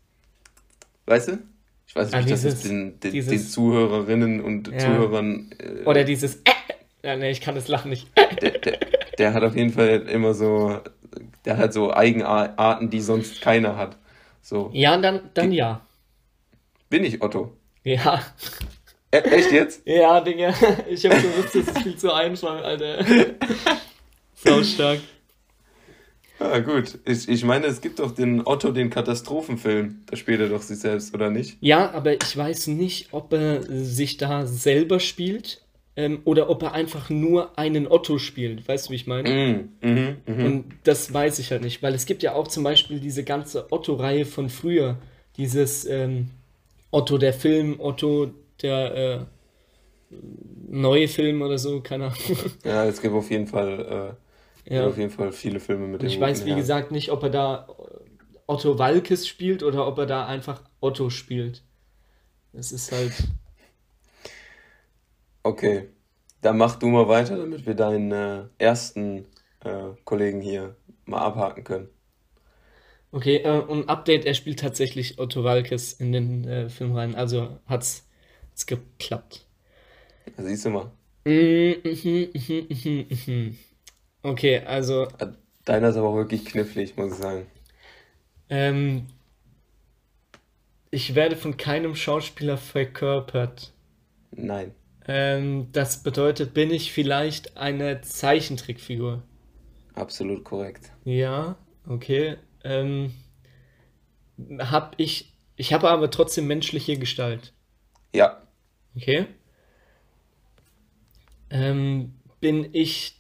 [1.05, 1.39] weißt du?
[1.87, 4.77] Ich weiß nicht, Ah, wie ich das jetzt den, den, den Zuhörerinnen und ja.
[4.77, 6.51] Zuhörern, äh, Oder dieses, äh,
[7.03, 8.07] ja, ne, ich kann das Lachen nicht.
[8.41, 8.79] der, der,
[9.17, 10.79] der hat auf jeden Fall immer so,
[11.45, 13.97] der hat so Eigenarten, die sonst keiner hat.
[14.41, 15.81] So, Ja, dann, dann ja.
[16.89, 17.53] bin ich Otto?
[17.83, 18.21] Ja.
[19.11, 19.81] E echt jetzt?
[19.85, 20.53] Ja, Digga,
[20.87, 23.03] ich hab gewusst, das ist viel zu einfach, Alter.
[24.35, 24.99] Sau stark.
[26.39, 26.99] Ah, gut.
[27.05, 30.03] Ich, ich meine, es gibt doch den Otto, den Katastrophenfilm.
[30.05, 31.57] Da spielt er doch sich selbst, oder nicht?
[31.59, 35.61] Ja, aber ich weiß nicht, ob er sich da selber spielt
[35.99, 38.65] ähm, oder ob er einfach nur einen Otto spielt.
[38.65, 39.29] Weißt du, wie ich meine?
[39.81, 40.45] Mm, mhm, mhm.
[40.45, 43.69] Und das weiß ich halt nicht, weil es gibt ja auch zum Beispiel diese ganze
[43.69, 44.97] Otto-Reihe von früher.
[45.35, 46.29] Dieses ähm,
[46.89, 48.31] Otto der Film, Otto
[48.61, 50.15] der äh,
[50.69, 52.17] neue Film oder so, keine Ahnung.
[52.63, 54.15] Ja, es gibt auf jeden Fall,
[54.65, 54.87] äh, Ja.
[54.87, 56.59] auf jeden Fall viele Filme mit dem ich weiß, wie Herrn.
[56.59, 57.67] gesagt, nicht, ob er da
[58.47, 61.63] Otto Walkes spielt oder ob er da einfach Otto spielt.
[62.53, 63.11] Das ist halt.
[65.43, 65.89] Okay,
[66.41, 69.25] dann mach du mal weiter, damit wir deinen äh, ersten
[69.61, 70.75] äh, Kollegen hier
[71.05, 71.89] mal abhaken können.
[73.11, 77.15] Okay, äh, und Update, er spielt tatsächlich Otto Walkes in den äh, Film rein.
[77.15, 78.07] Also hat's,
[78.51, 79.45] hat's geklappt.
[80.35, 80.91] Da siehst du mal.
[81.25, 82.31] Mm, mhm,
[82.69, 83.57] mhm, mhm.
[84.23, 85.07] Okay, also
[85.63, 87.47] Deiner ist aber auch wirklich knifflig, muss ich sagen.
[88.49, 89.07] ähm,
[90.91, 93.73] ich werde von keinem Schauspieler verkörpert.
[94.31, 94.73] Nein,
[95.09, 99.23] Ähm, das bedeutet, bin ich vielleicht eine Zeichentrickfigur?
[99.95, 100.91] absolut korrekt.
[101.03, 102.37] Ja, okay.
[102.63, 103.13] Ähm,
[104.59, 107.53] hab ich, ich habe aber trotzdem menschliche Gestalt.
[108.13, 108.41] Ja,
[108.95, 109.27] Okay.
[111.49, 113.15] Ähm, bin ich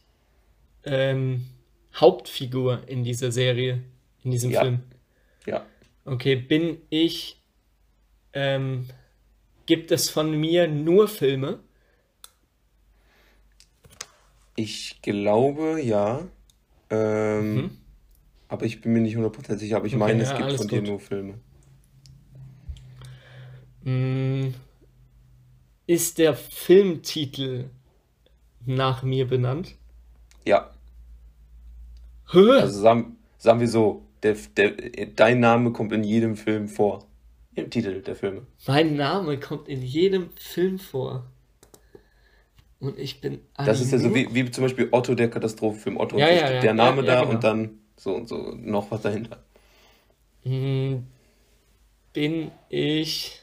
[0.83, 1.45] ähm,
[1.95, 3.83] Hauptfigur in dieser Serie,
[4.23, 4.83] in diesem ja, Film?
[5.45, 5.65] ja.
[6.05, 7.41] Okay, bin ich,
[8.33, 8.87] ähm,
[9.65, 11.59] gibt es von mir nur Filme?
[14.61, 16.27] Ich glaube, ja.
[16.89, 17.77] Ähm, Mhm.
[18.49, 20.67] aber ich bin mir nicht 100% sicher, aber ich Okay, meine, es ja, gibt von
[20.67, 20.83] dir gut.
[20.83, 21.39] nur Filme.
[23.85, 24.53] Mm,
[25.87, 27.69] ist der Filmtitel
[28.65, 29.75] nach mir benannt?
[30.45, 30.71] Ja,
[32.31, 32.39] Hä?
[32.61, 34.71] also sagen, sagen wir so, der, der,
[35.15, 37.07] dein Name kommt in jedem Film vor.
[37.55, 38.45] Im Titel der Filme.
[38.67, 41.29] Mein Name kommt in jedem Film vor.
[42.79, 45.97] Und ich bin Das ist ja so wie, wie zum Beispiel Otto, der Katastrophenfilm.
[45.97, 47.31] Otto Ja, ja, ja, der Name da genau.
[47.31, 49.43] und dann so und so noch was dahinter.
[50.45, 50.99] Mm,
[52.13, 53.41] Bin ich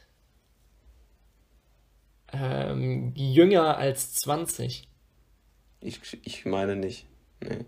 [2.33, 4.89] ähm, jünger als 20?
[5.81, 7.07] Ich, ich meine nicht.
[7.41, 7.67] Nee.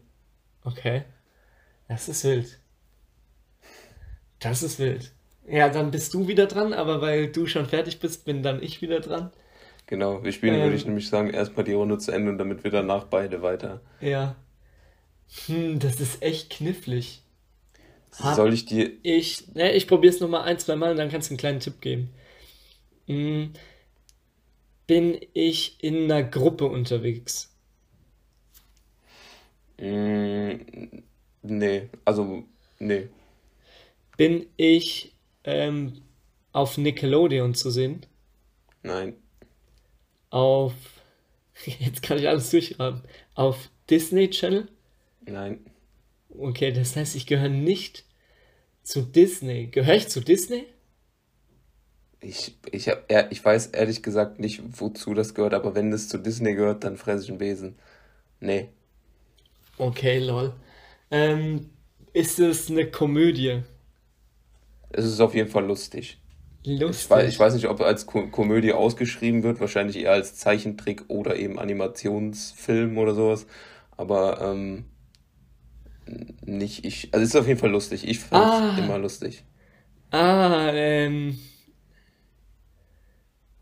[0.64, 1.04] Okay.
[1.86, 2.58] Das ist wild.
[4.38, 5.12] Das ist wild.
[5.46, 8.82] Ja, dann bist du wieder dran, aber weil du schon fertig bist, bin dann ich
[8.82, 9.32] wieder dran.
[9.88, 12.62] Genau, wir spielen, würde ich Ähm, nämlich sagen, erstmal die Runde zu Ende und damit
[12.62, 13.80] wir danach beide weiter.
[14.00, 14.36] ja.
[15.46, 17.22] Hm, das ist echt knifflig.
[18.18, 18.92] Hab Soll ich dir.
[19.02, 19.48] ich.
[19.54, 21.80] Ne, ich probiere es nochmal ein, zwei Mal und dann kannst du einen kleinen Tipp
[21.80, 22.10] geben.
[23.08, 23.52] Hm,
[24.88, 27.54] bin ich in einer Gruppe unterwegs?
[29.80, 31.02] Mm,
[31.42, 32.44] nee, also,
[32.78, 33.08] nee,
[34.18, 36.02] Bin ich ähm,
[36.52, 38.04] auf Nickelodeon zu sehen?
[38.82, 39.16] nein,
[40.30, 40.74] Auf.
[41.66, 43.02] Jetzt kann ich alles durchraten.
[43.34, 44.68] Auf Disney Channel?
[45.26, 45.64] nein.
[46.30, 48.04] Okay, das heißt, ich gehöre nicht
[48.84, 49.68] zu Disney.
[49.68, 50.66] Gehöre ich zu Disney?
[52.20, 56.08] Ich, ich, hab, ehr- ich weiß ehrlich gesagt nicht, wozu das gehört, aber wenn es
[56.08, 57.76] zu Disney gehört, dann fresse ich einen Besen.
[58.40, 58.70] Nee,
[59.78, 60.52] Okay, lol.
[61.10, 61.70] Ähm,
[62.12, 63.62] ist es eine Komödie?
[64.90, 66.18] es ist auf jeden Fall lustig.
[66.86, 67.40] Ich weiß, ich Lustig.
[67.40, 72.98] weiß nicht, ob als Ko Komödie ausgeschrieben wird, wahrscheinlich eher als Zeichentrick oder eben Animationsfilm
[72.98, 73.46] oder sowas.
[73.96, 74.86] Aber ähm,
[76.44, 77.12] nicht ich.
[77.12, 78.06] Also es ist auf jeden Fall lustig.
[78.08, 79.44] Ich fand es immer Ah, lustig.
[80.12, 81.38] ah, ähm,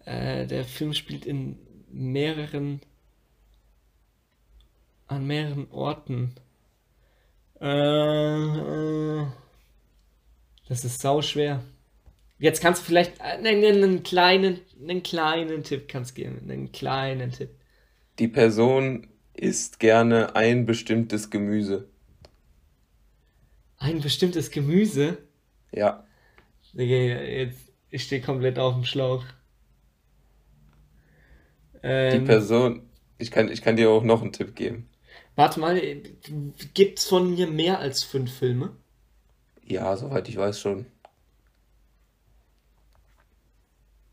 [0.07, 1.59] äh, der Film spielt in
[1.91, 2.81] mehreren,
[5.09, 6.37] an mehreren Orten.
[7.61, 9.27] Äh, äh,
[10.69, 11.65] das ist sau schwer.
[12.39, 17.31] Jetzt kannst du vielleicht äh, einen, einen kleinen, einen kleinen Tipp kannst geben, einen kleinen
[17.33, 17.51] Tipp.
[18.19, 21.89] Die Person isst gerne ein bestimmtes Gemüse.
[23.79, 25.17] Ein bestimmtes Gemüse.
[25.73, 26.05] Ja,
[26.73, 29.25] Digga, jetzt, ich stehe komplett auf dem Schlauch.
[32.11, 32.83] die Ähm, Person.
[33.19, 34.89] Ich kann, ich kann dir auch noch einen Tipp geben.
[35.37, 35.81] warte mal,
[36.75, 38.77] gibt's von mir mehr als fünf Filme?
[39.67, 40.87] Ja, soweit ich weiß schon.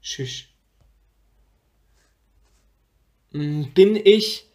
[0.03, 0.45] Tschüss.
[3.31, 4.47] Mm, Bin ich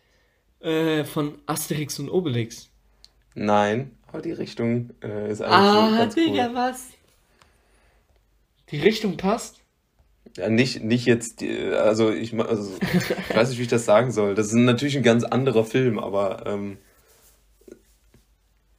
[0.61, 2.71] äh, von Asterix und Obelix?
[3.35, 6.55] Nein, aber die Richtung äh, ist eigentlich so Ah, ganz Digga, cool.
[6.55, 6.89] was?
[8.71, 9.61] Die Richtung passt?
[10.37, 12.79] Ja, nicht, nicht jetzt, die, also ich, also
[13.29, 14.35] ich weiß nicht, wie ich das sagen soll.
[14.35, 16.79] Das ist natürlich ein ganz anderer Film, aber ähm,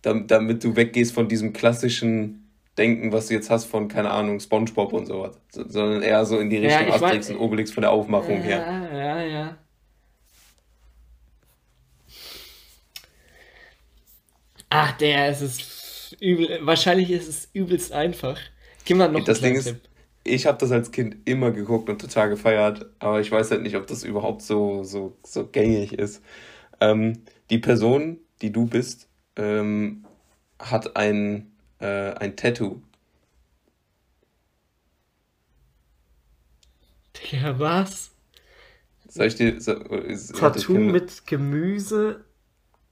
[0.01, 2.48] dam- damit du weggehst von diesem klassischen
[2.79, 6.39] Denken, was du jetzt hast von, keine Ahnung, SpongeBob und sowas, so, sondern eher so
[6.39, 7.01] in die Ja, Richtung ich weiß.
[7.03, 8.67] Asterix und Obelix von der Aufmachung her.
[8.67, 9.57] Ja, ja, ja.
[14.69, 16.59] Ach, der, es ist übel.
[16.65, 18.39] Wahrscheinlich ist es übelst einfach.
[18.85, 19.89] Gib mal noch einen Das Ding ist, Tipp.
[20.23, 23.75] ich habe das als Kind immer geguckt und total gefeiert, aber ich weiß halt nicht,
[23.75, 26.23] ob das überhaupt so, so, so gängig ist.
[26.81, 30.05] Ähm, die Person, die du bist, ähm,
[30.59, 32.81] hat ein, äh, ein Tattoo.
[37.13, 38.09] Digga, was?
[39.09, 42.25] Soll ich dir, so, ist, ich Tattoo kann, mit Gemüse?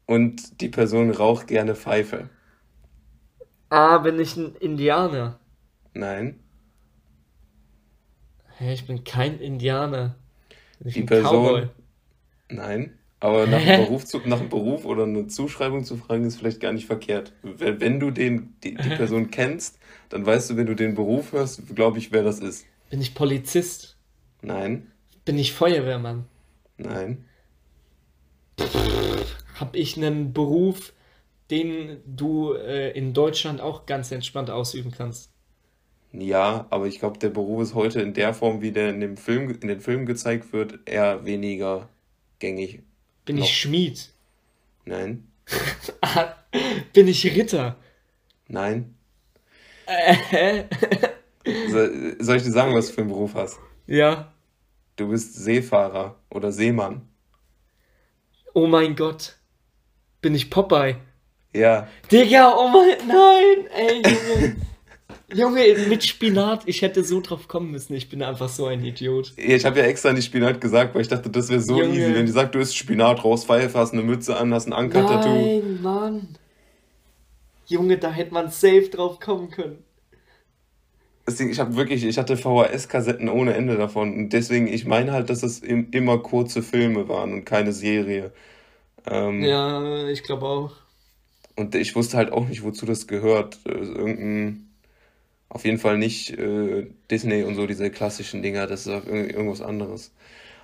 [0.08, 2.30] und die Person raucht gerne Pfeife.
[3.70, 5.40] Ah, bin ich ein Indianer?
[5.94, 6.40] Nein.
[8.58, 10.16] Hä, ich bin kein Indianer.
[10.80, 11.70] Bin ich Die ein Cowboy?
[11.70, 11.72] Person,
[12.50, 12.97] nein.
[13.20, 13.74] Aber nach einem?
[13.76, 17.34] Beruf, zu, nach einem Beruf oder einer Zuschreibung zu fragen, ist vielleicht gar nicht verkehrt.
[17.44, 21.32] Wenn, wenn du den, die, die Person kennst, dann weißt du, wenn du den Beruf
[21.34, 22.68] hörst, glaube ich, wer das ist.
[22.90, 23.98] Bin ich Polizist?
[24.42, 24.92] Nein,
[25.26, 26.28] Bin ich Feuerwehrmann?
[26.78, 27.26] nein.
[29.54, 30.94] Hab ich einen Beruf,
[31.52, 35.32] den du äh, in Deutschland auch ganz entspannt ausüben kannst?
[36.12, 39.18] Ja, aber ich glaube, der Beruf ist heute in der Form, wie der in dem
[39.18, 41.90] Film, in den Filmen gezeigt wird, eher weniger
[42.40, 42.84] gängig
[43.28, 43.50] Bin ich noch.
[43.50, 44.10] Schmied?
[44.86, 45.28] Nein,
[46.94, 47.78] Bin ich Ritter?
[48.48, 48.96] nein.
[49.86, 50.64] Äh,
[51.70, 51.88] So,
[52.20, 53.60] soll ich dir sagen, was du für einen Beruf hast?
[53.86, 54.34] ja.
[54.98, 57.08] Du bist Seefahrer oder Seemann.
[58.56, 59.36] Oh mein Gott.
[60.22, 60.96] Bin ich Popeye?
[61.54, 64.56] Ja, Digga, oh mein, nein, ey, Junge.
[65.34, 67.94] Junge, mit Spinat, ich hätte so drauf kommen müssen.
[67.96, 69.34] Ich bin einfach so ein Idiot.
[69.36, 72.02] ich habe ja extra nicht Spinat gesagt, weil ich dachte, das wäre so easy.
[72.02, 72.26] Wenn Junge.
[72.26, 75.28] die sagt, du isst Spinat, rauchst Pfeife, hast eine Mütze an, hast ein Anker-Tattoo.
[75.30, 76.28] Nein, Mann.
[77.66, 79.84] Junge, da hätte man safe drauf kommen können.
[81.28, 84.14] Deswegen, ich habe wirklich, ich hatte VHS-Kassetten ohne Ende davon.
[84.16, 88.32] Und deswegen, ich meine halt, dass es im, immer kurze Filme waren und keine Serie.
[89.06, 90.72] Ähm, Ja, ich glaube auch.
[91.58, 93.60] und ich wusste halt auch nicht, wozu das gehört.
[93.66, 94.67] Äh, Irgendein,
[95.50, 100.14] auf jeden Fall nicht äh, Disney und so, diese klassischen Dinger, das ist irgendwas anderes.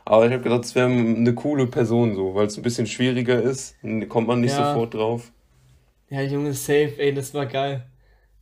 [0.05, 3.41] Aber ich habe gedacht, es wäre eine coole Person so, weil es ein bisschen schwieriger
[3.41, 3.77] ist,
[4.09, 4.55] kommt man nicht Ja.
[4.55, 5.31] sofort drauf.
[6.09, 7.85] Ja, Junge, safe, ey, das war geil.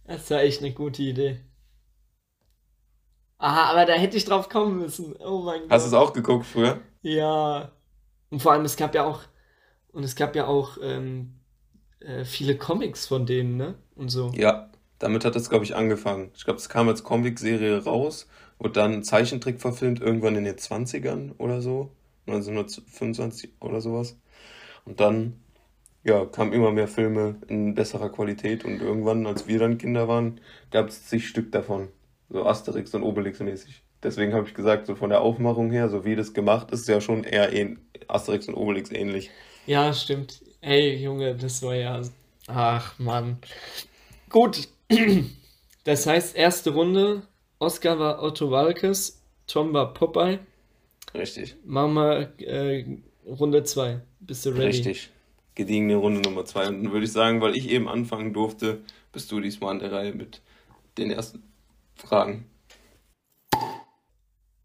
[0.06, 1.41] Das war echt eine gute Idee.
[3.39, 5.15] Aha, aber da hätte ich drauf kommen müssen.
[5.19, 6.80] Oh mein Hast du es auch geguckt früher?
[7.01, 7.71] Ja.
[8.30, 9.23] Und vor allem, es gab ja auch,
[9.93, 11.39] und es gab ja auch ähm,
[12.01, 13.75] äh, viele Comics von denen, ne?
[13.95, 14.32] Und so.
[14.34, 14.71] Ja,
[15.02, 16.30] damit hat es, glaube ich, angefangen.
[16.36, 18.28] Ich glaube, es kam als Comicserie raus
[18.60, 21.92] und dann Zeichentrick verfilmt, irgendwann in den 20ern oder so.
[22.28, 24.16] 1925 oder sowas.
[24.86, 25.42] Und dann,
[26.04, 30.40] ja, kamen immer mehr Filme in besserer Qualität und irgendwann, als wir dann Kinder waren,
[30.70, 31.88] gab es zig Stück davon.
[32.30, 33.82] So Asterix und Obelix mäßig.
[34.04, 37.02] Deswegen habe ich gesagt, so von der Aufmachung her, so wie das gemacht ist, ja
[37.02, 37.50] schon eher
[38.08, 39.32] Asterix und Obelix ähnlich.
[39.66, 40.44] Ja, stimmt.
[40.62, 42.02] Ey, Junge, das war ja.
[42.48, 43.38] Ach, Mann.
[44.30, 44.68] Gut.
[45.84, 47.23] Das heißt, erste Runde.
[47.60, 50.39] Oscar war Otto Walkes, Tom war Popeye.
[51.13, 51.56] Richtig.
[51.65, 52.86] Machen wir äh,
[53.25, 54.01] Runde 2.
[54.19, 54.65] Bist du ready?
[54.65, 55.10] Richtig.
[55.56, 56.67] Gediegene Runde Nummer 2.
[56.67, 59.91] Und dann würde ich sagen, weil ich eben anfangen durfte, bist du diesmal an der
[59.91, 60.41] Reihe mit
[60.97, 61.43] den ersten
[61.95, 62.45] Fragen.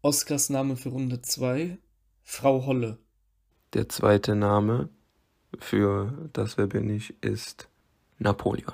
[0.01, 1.77] Oscars Name für Runde 2,
[2.23, 2.97] Frau Holle.
[3.73, 4.89] Der zweite Name
[5.59, 7.67] für das Wer bin ich ist
[8.17, 8.73] Napoleon.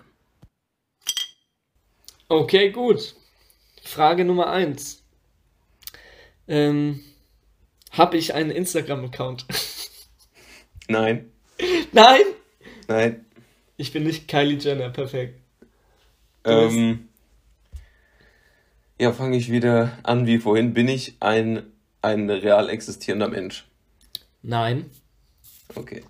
[2.28, 3.16] Okay, gut.
[3.84, 5.04] Frage Nummer 1.
[6.48, 7.04] Ähm,
[7.92, 9.46] habe ich einen Instagram-Account?
[10.88, 11.32] Nein.
[11.92, 12.22] Nein?
[12.88, 13.26] Nein.
[13.78, 15.40] Ich bin nicht Kylie Jenner, perfekt.
[16.46, 17.10] Ähm,
[19.00, 20.74] ja, fange ich wieder an wie vorhin.
[20.74, 21.64] Bin ich ein,
[22.02, 23.66] ein real existierender Mensch?
[24.42, 24.90] Nein.
[25.76, 26.04] Okay.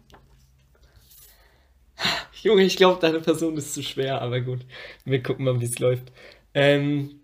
[2.43, 4.65] Junge, ich glaube, deine Person ist zu schwer, aber gut.
[5.05, 6.11] Wir gucken mal, wie es läuft.
[6.53, 7.21] Ähm,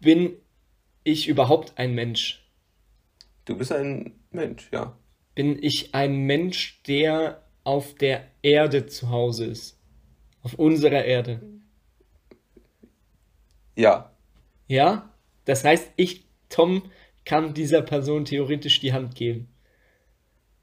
[0.00, 0.36] bin
[1.02, 2.46] ich überhaupt ein Mensch?
[3.46, 4.98] Du bist ein Mensch, ja.
[5.34, 9.80] Bin ich ein Mensch, der auf der Erde zu Hause ist?
[10.42, 11.40] Auf unserer Erde?
[13.76, 14.14] Ja.
[14.68, 15.10] Ja?
[15.46, 16.82] Das heißt, ich, Tom,
[17.24, 19.48] kann dieser Person theoretisch die Hand geben.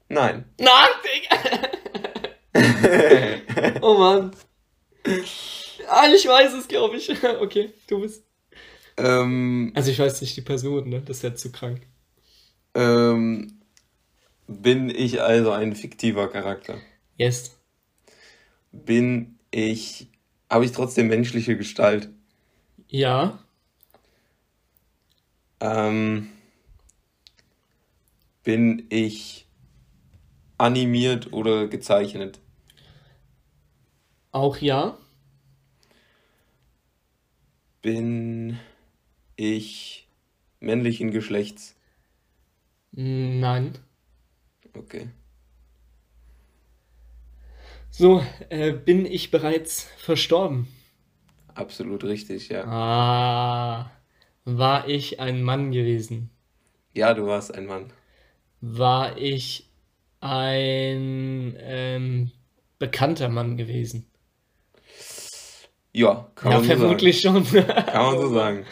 [0.08, 0.44] Nein.
[0.60, 1.68] Nein, Digga!
[3.82, 4.32] oh Mann.
[5.88, 7.10] Ah, ich weiß es, glaube ich.
[7.40, 8.24] Okay, du bist.
[8.96, 11.00] Ähm, also ich weiß nicht die Person, ne?
[11.00, 11.86] Das ist ja zu krank.
[12.74, 13.60] Ähm,
[14.46, 16.78] bin ich also ein fiktiver Charakter?
[17.16, 17.58] Yes.
[18.72, 20.08] Bin ich.
[20.50, 22.08] Habe ich trotzdem menschliche Gestalt?
[22.88, 23.38] Ja.
[25.60, 26.30] Ähm,
[28.42, 29.46] bin ich
[30.56, 32.40] animiert oder gezeichnet?
[34.32, 34.96] Auch ja.
[37.82, 38.56] Bin
[39.36, 40.08] ich
[40.60, 41.74] männlichen Geschlechts?
[42.92, 43.78] Nein.
[44.76, 45.08] Okay.
[47.90, 50.68] So, äh, bin ich bereits verstorben?
[51.54, 52.64] Absolut richtig, ja.
[52.64, 53.90] Ah,
[54.44, 56.30] war ich ein Mann gewesen?
[56.94, 57.92] Ja, du warst ein Mann.
[58.60, 59.68] War ich
[60.20, 62.30] ein ähm,
[62.78, 64.07] bekannter Mann gewesen?
[65.98, 67.44] Ja, kann Ja, man so vermutlich sagen.
[67.44, 67.64] schon.
[67.66, 68.64] Kann man so sagen.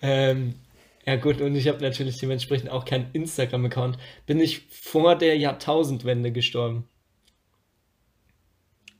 [0.00, 0.54] Ähm,
[1.04, 3.98] ja gut, und ich habe natürlich dementsprechend auch keinen Instagram-Account.
[4.24, 6.88] Bin ich vor der Jahrtausendwende gestorben?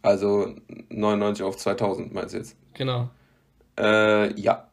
[0.03, 0.55] Also
[0.90, 2.57] 99 auf 2000 meinst du jetzt?
[2.74, 3.09] Genau.
[3.79, 4.70] Äh, ja.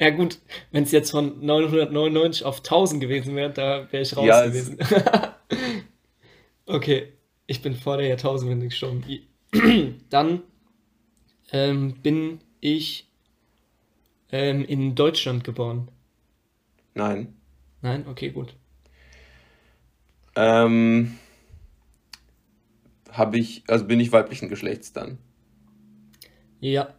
[0.00, 0.38] Ja gut,
[0.72, 4.70] wenn es jetzt von 999 auf 1000 gewesen wäre, da wäre ich raus Ja, es,
[4.70, 4.78] gewesen.
[6.66, 7.12] Okay,
[7.46, 9.04] ich bin vor der Jahrtausendwende gestorben.
[10.10, 10.42] Dann
[11.52, 13.08] ähm, bin ich
[14.32, 15.88] ähm, in Deutschland geboren.
[16.94, 17.34] nein.
[17.82, 18.06] Nein?
[18.08, 18.54] Okay, gut.
[20.36, 21.18] Ähm,
[23.12, 25.18] habe ich, also bin ich weiblichen Geschlechts dann?
[26.60, 26.94] Ja,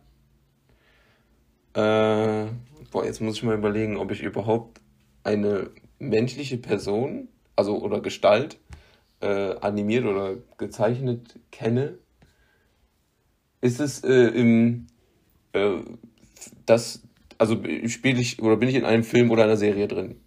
[1.73, 2.47] Äh,
[2.91, 4.81] boah, jetzt muss ich mal überlegen, ob ich überhaupt
[5.23, 8.59] eine menschliche Person, also oder Gestalt,
[9.21, 11.99] äh, animiert oder gezeichnet kenne.
[13.61, 14.87] Ist es äh, im,
[15.53, 15.79] äh,
[16.65, 17.03] das,
[17.37, 17.55] also
[17.87, 20.21] spiele ich oder bin ich in einem Film oder einer Serie drin?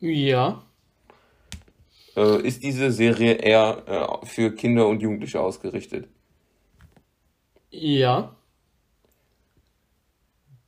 [0.00, 0.62] ja,
[2.16, 3.84] Äh, ist diese Serie eher
[4.22, 6.08] äh, für Kinder und Jugendliche ausgerichtet?
[7.70, 8.36] ja,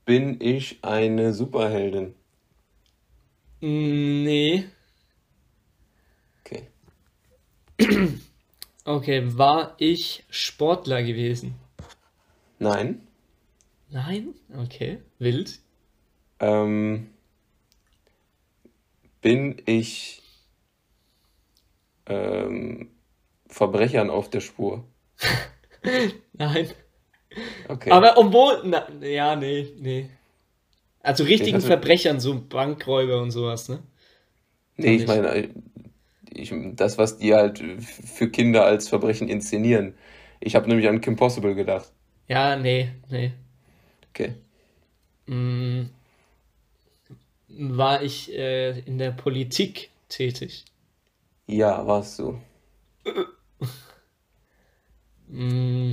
[0.04, 2.16] Bin ich eine Superheldin?
[3.60, 4.66] nee.
[6.46, 6.68] Okay.
[8.86, 11.56] Okay, war ich Sportler gewesen?
[12.60, 13.04] Nein.
[13.90, 14.28] Nein?
[14.56, 15.58] Okay, wild.
[16.38, 17.10] Ähm,
[19.22, 20.22] bin ich
[22.06, 22.92] ähm,
[23.48, 24.84] Verbrechern auf der Spur?
[26.34, 26.70] Nein.
[27.66, 27.90] Okay.
[27.90, 30.10] Aber obwohl, na, ja, nee, nee.
[31.00, 33.82] Also Ich richtigen hatte, Verbrechern, so Bankräuber und sowas, ne?
[34.76, 35.50] nee, ich meine,
[36.36, 39.94] ich, das, was die halt für Kinder als Verbrechen inszenieren.
[40.40, 41.92] Ich habe nämlich an Kim Possible gedacht.
[42.28, 43.32] Ja, nee, nee.
[44.10, 44.34] Okay.
[45.28, 45.90] Mm,
[47.48, 50.64] war ich äh, in der Politik tätig?
[51.48, 52.40] Ja, warst du.
[55.30, 55.92] Mm,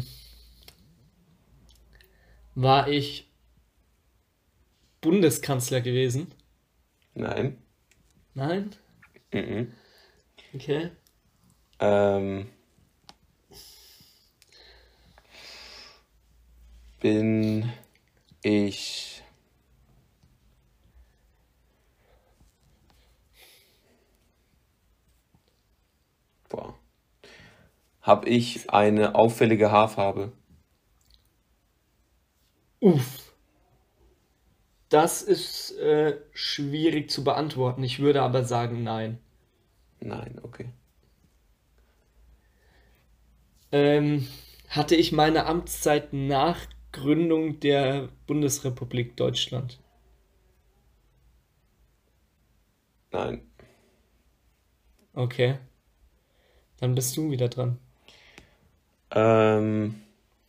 [2.56, 3.28] war ich
[5.02, 6.34] Bundeskanzler gewesen?
[7.16, 7.58] Nein.
[8.36, 8.76] Nein?
[9.34, 9.74] Mhm.
[10.56, 10.92] Okay.
[11.80, 12.50] Ähm,
[17.00, 17.72] bin
[18.44, 19.24] ich.
[26.50, 26.76] Boah.
[28.02, 30.34] Habe ich eine auffällige Haarfarbe?
[32.80, 33.34] Uff.
[34.90, 37.84] Das ist äh, schwierig zu beantworten.
[37.84, 39.23] Ich würde aber sagen, nein.
[40.04, 40.70] Nein, okay.
[43.72, 44.28] Ähm,
[44.70, 46.60] hatte ich meine Amtszeit nach
[46.92, 49.80] Gründung der Bundesrepublik Deutschland?
[53.12, 53.42] Nein.
[55.14, 55.58] Okay,
[56.80, 57.78] dann bist du wieder dran.
[59.12, 59.96] Ähm,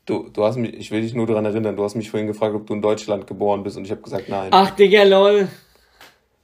[0.07, 2.55] du, du hast mich, ich will dich nur daran erinnern, du hast mich vorhin gefragt,
[2.55, 4.49] ob du in Deutschland geboren bist und ich habe gesagt nein.
[4.53, 5.49] Ach, Digga, lol.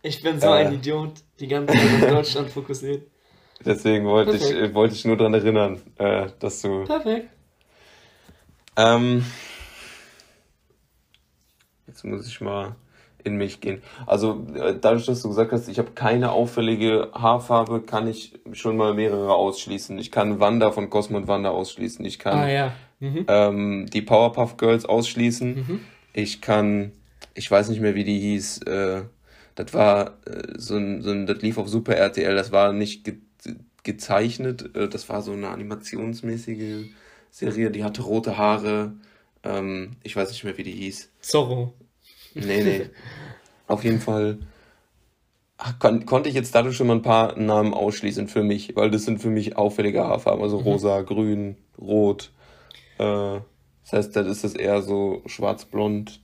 [0.03, 1.13] Ich bin so ein Äh, Idiot.
[1.39, 3.07] Die ganze Zeit auf Deutschland fokussiert.
[3.65, 4.75] deswegen wollte ich, Perfekt.
[4.75, 6.85] wollte ich nur daran erinnern, äh, dass du.
[6.85, 7.29] Perfekt.
[8.77, 9.25] Ähm,
[11.87, 12.77] jetzt muss ich mal
[13.23, 13.83] in mich gehen.
[14.07, 18.77] Also äh, dadurch, dass du gesagt hast, ich habe keine auffällige Haarfarbe, kann ich schon
[18.79, 19.99] mal mehrere ausschließen.
[19.99, 22.03] Ich kann Wanda von Cosmo und Wanda ausschließen.
[22.07, 22.73] Ich Ah kann ja.
[23.01, 23.25] Mhm.
[23.29, 25.55] ähm, die Powerpuff Girls ausschließen.
[25.57, 25.81] Mhm.
[26.15, 26.93] Ich kann,
[27.35, 28.63] ich weiß nicht mehr, wie die hieß.
[28.63, 29.03] Äh,
[29.65, 32.35] das war äh, so ein, so ein, das lief auf Super RTL.
[32.35, 33.19] Das war nicht ge
[33.83, 34.77] gezeichnet.
[34.77, 36.91] Äh, das war so eine animationsmäßige
[37.31, 37.71] Serie.
[37.71, 38.93] Die hatte rote Haare.
[39.43, 41.11] Ähm, ich weiß nicht mehr, wie die hieß.
[41.21, 41.75] Zorro.
[42.35, 42.91] Nee, nee.
[43.67, 44.39] Auf jeden Fall
[45.79, 49.05] kon konnte ich jetzt dadurch schon mal ein paar Namen ausschließen für mich, weil das
[49.05, 50.43] sind für mich auffällige Haarfarben.
[50.43, 50.65] Also Mhm.
[50.65, 52.33] rosa, grün, rot.
[52.99, 53.41] Äh,
[53.83, 56.21] das heißt, dann ist das eher so schwarz-blond,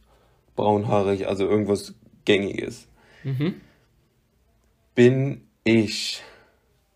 [0.55, 2.87] braunhaarig, also irgendwas Gängiges.
[3.27, 3.61] Mhm.
[4.97, 6.23] Bin ich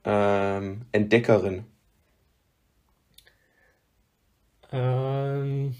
[0.04, 1.66] ähm, Entdeckerin?
[4.72, 5.74] Ähm,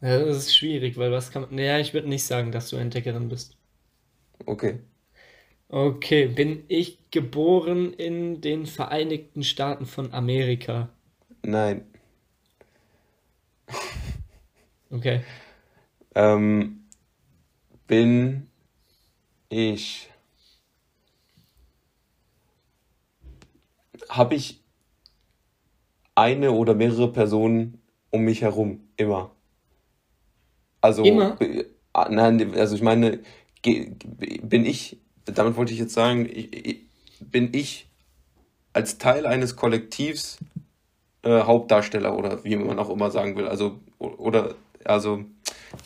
[0.00, 1.54] ja, das ist schwierig, weil was kann man.
[1.54, 3.56] Naja, ich würde nicht sagen, dass du Entdeckerin bist.
[4.46, 4.80] Okay.
[5.70, 10.90] Okay, bin ich geboren in den Vereinigten Staaten von Amerika?
[11.42, 11.86] Nein.
[14.92, 15.24] Okay.
[16.14, 16.77] Ähm,
[17.88, 18.46] bin
[19.48, 20.08] ich.
[24.08, 24.62] Habe ich
[26.14, 28.88] eine oder mehrere Personen um mich herum?
[28.96, 29.32] Immer.
[30.80, 31.36] Also, Immer?
[31.92, 33.20] ah, nein, also ich meine,
[33.62, 36.28] bin ich, damit wollte ich jetzt sagen,
[37.20, 37.88] bin ich
[38.72, 40.38] als Teil eines Kollektivs
[41.22, 43.48] äh, Hauptdarsteller oder wie man auch immer sagen will.
[43.48, 45.24] Also, oder, also,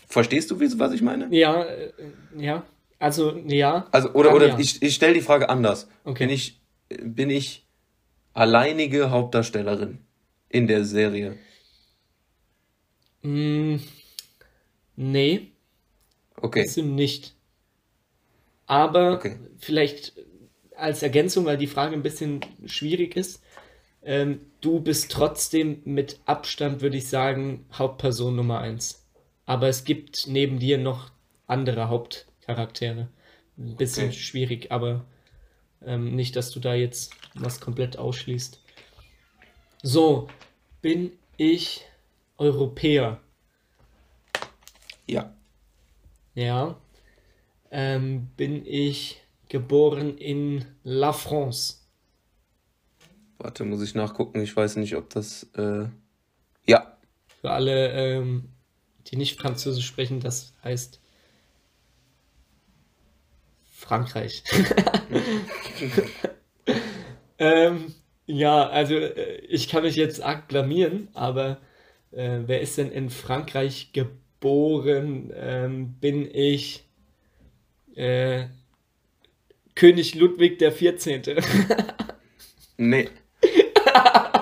[0.06, 1.28] verstehst du, was ich meine?
[1.30, 1.92] Ja, äh,
[2.36, 2.64] ja.
[2.98, 3.86] Also, ja.
[3.90, 4.58] Also, oder, oder ja.
[4.58, 5.88] ich, ich stelle die Frage anders.
[6.04, 6.26] Okay.
[6.26, 7.66] Bin ich, bin ich
[8.32, 9.98] alleinige Hauptdarstellerin
[10.48, 11.36] in der Serie?
[13.22, 13.76] Mm,
[14.96, 15.52] nee,
[16.42, 17.34] Okay, bist du nicht.
[18.66, 19.36] Aber okay.
[19.58, 20.14] vielleicht
[20.76, 23.42] als Ergänzung, weil die Frage ein bisschen schwierig ist.
[24.02, 29.01] Ähm, du bist trotzdem mit Abstand, würde ich sagen, Hauptperson Nummer eins.
[29.46, 31.10] Aber es gibt neben dir noch
[31.46, 33.08] andere Hauptcharaktere.
[33.58, 34.16] Ein bisschen Okay.
[34.18, 35.04] schwierig, aber
[35.84, 38.60] ähm, nicht, dass du da jetzt was komplett ausschließt.
[39.82, 40.28] So,
[40.80, 41.84] bin ich
[42.38, 43.20] Europäer?
[45.06, 45.34] Ja.
[46.34, 46.80] Ja.
[47.70, 51.78] Ähm, bin ich geboren in La France?
[53.38, 54.40] Warte, muss ich nachgucken.
[54.40, 55.44] Ich weiß nicht, ob das.
[55.56, 55.86] Äh...
[56.64, 56.96] Ja.
[57.40, 58.51] Für alle, ähm,
[59.08, 61.00] die nicht Französisch sprechen, das heißt
[63.70, 64.44] Frankreich.
[67.42, 67.92] Ähm,
[68.26, 71.58] ja, also äh, ich kann mich jetzt arg blamieren, aber
[72.12, 75.32] äh, wer ist denn in Frankreich geboren?
[75.34, 76.84] Ähm, bin ich
[77.96, 78.44] äh,
[79.74, 81.22] König Ludwig der 14.
[82.76, 83.08] Nee.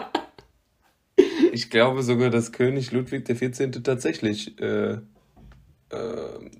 [1.71, 3.81] Ich glaube sogar, dass König Ludwig XIV.
[3.85, 4.99] tatsächlich äh, äh,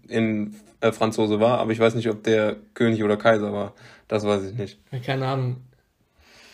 [0.06, 3.74] in äh, Franzose war, aber ich weiß nicht, ob der König oder Kaiser war.
[4.06, 4.78] Das weiß ich nicht.
[5.04, 5.56] Keine Ahnung.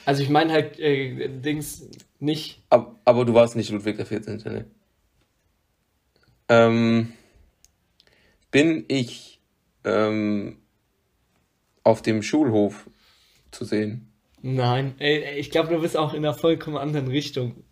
[0.06, 1.86] Also ich meine halt äh, Dings
[2.18, 2.62] nicht.
[2.70, 4.38] Aber, aber du warst nicht Ludwig 14.
[4.38, 4.64] Ne?
[6.48, 7.12] Ähm,
[8.50, 9.38] bin ich
[9.84, 10.56] ähm,
[11.84, 12.88] auf dem Schulhof
[13.50, 14.10] zu sehen?
[14.40, 17.65] Nein, ich glaube, du bist auch in einer vollkommen anderen Richtung.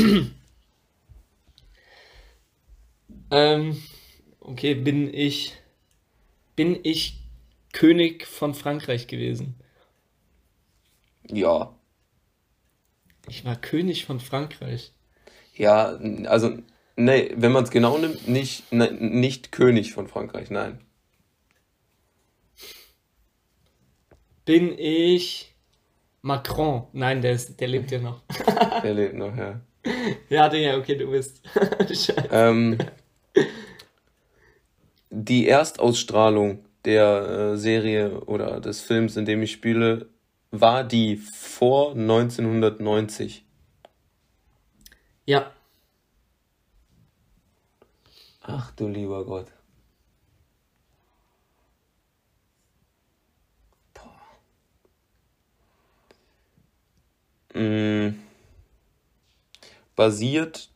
[3.30, 3.82] ähm,
[4.40, 5.56] okay, bin ich
[6.56, 7.20] bin ich
[7.72, 9.54] König von Frankreich gewesen?
[11.26, 11.74] Ja.
[13.28, 14.92] Ich war König von Frankreich.
[15.54, 16.58] Ja, also,
[16.96, 20.80] nee, wenn man es genau nimmt, nicht, ne, nicht König von Frankreich, nein.
[24.44, 25.54] Bin ich
[26.22, 26.88] Macron?
[26.92, 28.22] Nein, der, ist, der lebt ja noch.
[28.82, 29.60] der lebt noch, ja.
[30.28, 31.42] Ja, der, okay, du bist.
[32.30, 32.78] ähm,
[35.10, 40.08] die Erstausstrahlung der äh, Serie oder des Films, in dem ich spiele,
[40.50, 43.44] war die vor 1990?
[45.26, 45.50] Ja.
[48.42, 49.46] Ach du lieber Gott.
[57.54, 58.29] Mm.
[60.00, 60.70] Basiert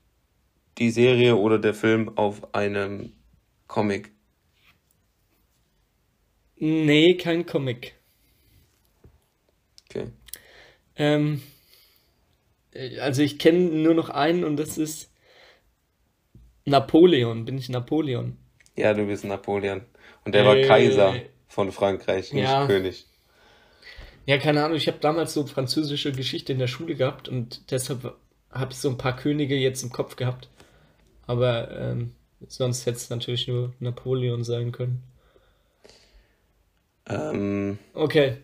[0.77, 3.14] die Serie oder der Film auf einem
[3.68, 4.12] Comic?
[6.57, 7.95] Nee, kein Comic.
[9.89, 10.09] Okay.
[10.97, 11.41] Ähm,
[13.01, 15.11] also ich kenne nur noch einen und das ist
[16.66, 17.47] Napoleon.
[17.47, 18.37] Bin ich Napoleon?
[18.77, 19.87] Ja, du bist Napoleon.
[20.27, 21.14] Und der äh, war Kaiser
[21.49, 22.66] von Frankreich, nicht ja.
[22.66, 23.07] König.
[24.27, 24.77] Ja, keine Ahnung.
[24.77, 28.18] Ich habe damals so französische Geschichte in der Schule gehabt und deshalb
[28.55, 30.49] habe ich so ein paar Könige jetzt im Kopf gehabt.
[31.27, 32.15] Aber ähm,
[32.47, 35.03] sonst hätte es natürlich nur Napoleon sein können.
[37.07, 38.39] Ähm, okay.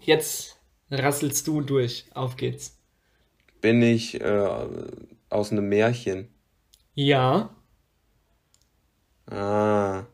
[0.00, 0.58] Jetzt
[0.90, 2.06] rasselst du durch.
[2.14, 2.78] Auf geht's.
[3.60, 4.66] Bin ich äh,
[5.28, 6.28] aus einem Märchen?
[6.94, 7.50] Ja.
[9.26, 10.04] Ah.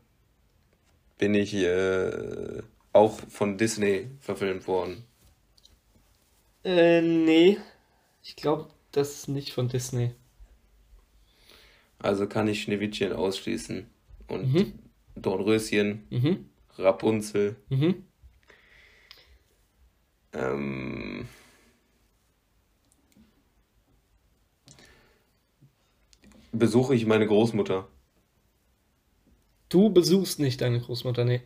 [1.17, 2.61] Bin ich äh,
[2.91, 5.05] auch von Disney verfilmt worden?
[6.63, 7.57] Äh, nee.
[8.23, 10.11] Ich glaube, das ist nicht von Disney.
[11.99, 13.85] Also kann ich Schneewittchen ausschließen.
[14.27, 14.79] Und mhm.
[15.15, 16.07] Dornröschen.
[16.09, 16.49] Mhm.
[16.77, 17.57] Rapunzel.
[17.69, 18.05] Mhm.
[20.33, 21.27] Ähm,
[26.51, 27.87] besuche ich meine Großmutter.
[29.69, 31.41] Du besuchst nicht deine Großmutter, nee.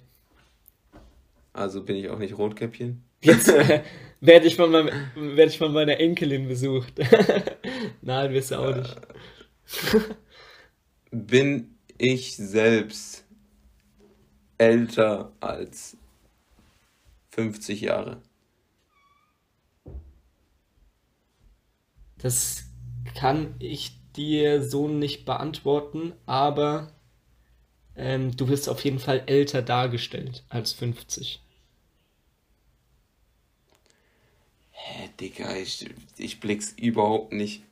[1.53, 3.03] Also bin ich auch nicht Rotkäppchen?
[3.21, 3.51] Jetzt
[4.19, 6.93] werde ich, von werd ich von meiner Enkelin besucht.
[8.01, 8.95] Nein, wirst du auch nicht.
[11.11, 13.25] bin ich selbst
[14.57, 15.97] älter als
[17.31, 18.21] 50 Jahre?
[22.17, 22.65] Das
[23.15, 26.91] kann ich dir so nicht beantworten, aber
[27.95, 31.41] ähm, du bist auf jeden Fall älter dargestellt als 50.
[34.79, 37.63] Hä, Digga, ich, ich blick's überhaupt nicht.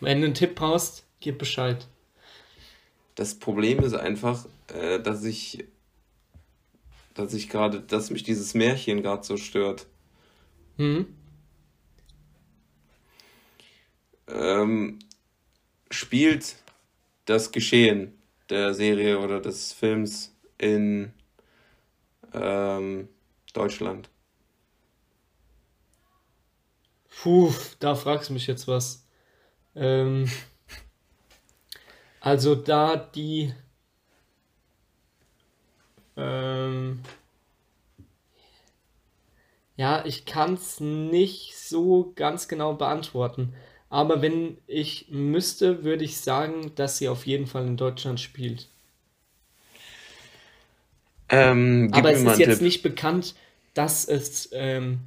[0.00, 1.86] Wenn du einen Tipp brauchst, gib Bescheid.
[3.14, 5.64] Das Problem ist einfach, äh, dass ich
[7.14, 9.86] dass ich gerade, dass mich dieses Märchen gerade so stört.
[10.76, 11.06] Mhm.
[14.26, 14.98] Ähm,
[15.90, 16.56] spielt
[17.26, 18.12] das Geschehen
[18.50, 21.12] der Serie oder des Films in
[22.34, 23.08] ähm,
[23.52, 24.10] Deutschland?
[27.22, 29.06] Puh, da fragst du mich jetzt was.
[29.74, 30.30] Ähm,
[32.20, 33.54] also da die
[36.16, 37.02] ähm,
[39.76, 43.54] ja, ich kann es nicht so ganz genau beantworten.
[43.88, 48.68] Aber wenn ich müsste, würde ich sagen, dass sie auf jeden Fall in Deutschland spielt.
[51.34, 52.62] Ähm, Aber es ist jetzt Tipp.
[52.62, 53.34] nicht bekannt,
[53.74, 55.00] dass es ähm,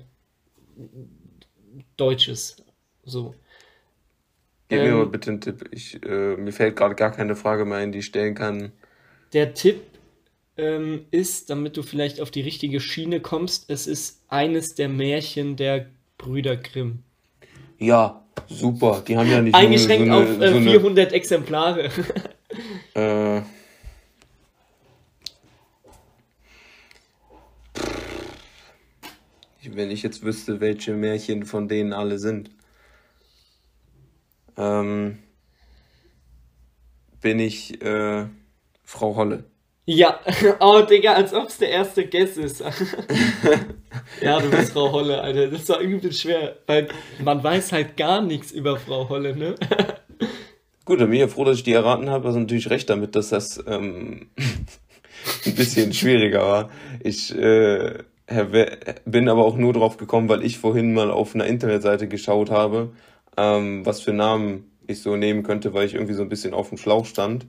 [1.96, 2.64] Deutsch ist.
[3.04, 3.34] So.
[4.70, 5.70] Gib mir mal ähm, bitte einen Tipp.
[5.72, 8.74] Ich, äh, mir fällt gerade gar keine Frage mehr ein, die ich stellen kann.
[9.34, 9.82] Der Tipp
[10.58, 15.56] ähm, ist, damit du vielleicht auf die richtige Schiene kommst, es ist eines der Märchen
[15.56, 17.04] der Brüder Grimm.
[17.80, 19.04] Ja, super.
[19.08, 21.16] Die haben ja nicht Eingeschränkt so eine, auf äh, so 400 eine...
[21.16, 21.90] Exemplare.
[22.94, 23.42] äh.
[29.76, 32.50] Wenn ich jetzt wüsste, welche Märchen von denen alle sind.
[34.58, 35.20] ähm,
[37.22, 38.26] bin ich äh,
[38.84, 39.46] Frau Holle.
[39.86, 40.20] Ja,
[40.60, 42.60] oh Digga, als ob es der erste Guess ist.
[44.22, 45.48] ja, du bist Frau Holle, Alter.
[45.48, 46.90] Das war übel schwer, weil
[47.24, 49.56] man weiß halt gar nichts über Frau Holle, ne?
[50.86, 52.28] Gut, dann bin ich ja froh, dass ich die erraten habe.
[52.28, 54.30] Also natürlich recht damit, dass das ähm,
[55.46, 56.70] ein bisschen schwieriger war.
[57.02, 58.04] Ich äh,
[59.06, 62.92] bin aber auch nur drauf gekommen, weil ich vorhin mal auf einer Internetseite geschaut habe,
[63.38, 66.70] ähm, was für Namen ich so nehmen könnte, weil ich irgendwie so ein bisschen auf
[66.70, 67.46] dem Schlauch stand.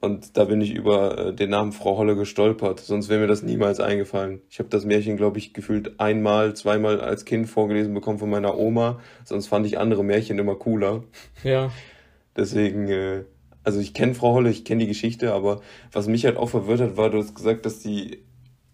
[0.00, 2.80] Und da bin ich über äh, den Namen Frau Holle gestolpert.
[2.80, 4.40] Sonst wäre mir das niemals eingefallen.
[4.50, 8.58] Ich habe das Märchen, glaube ich, gefühlt einmal, zweimal als Kind vorgelesen bekommen von meiner
[8.58, 8.98] Oma.
[9.24, 11.04] Sonst fand ich andere Märchen immer cooler.
[11.44, 11.70] Ja.
[12.36, 13.24] Deswegen, äh,
[13.62, 15.60] also ich kenne Frau Holle, ich kenne die Geschichte, aber
[15.92, 18.24] was mich halt auch verwirrt hat, war, du hast gesagt, dass sie,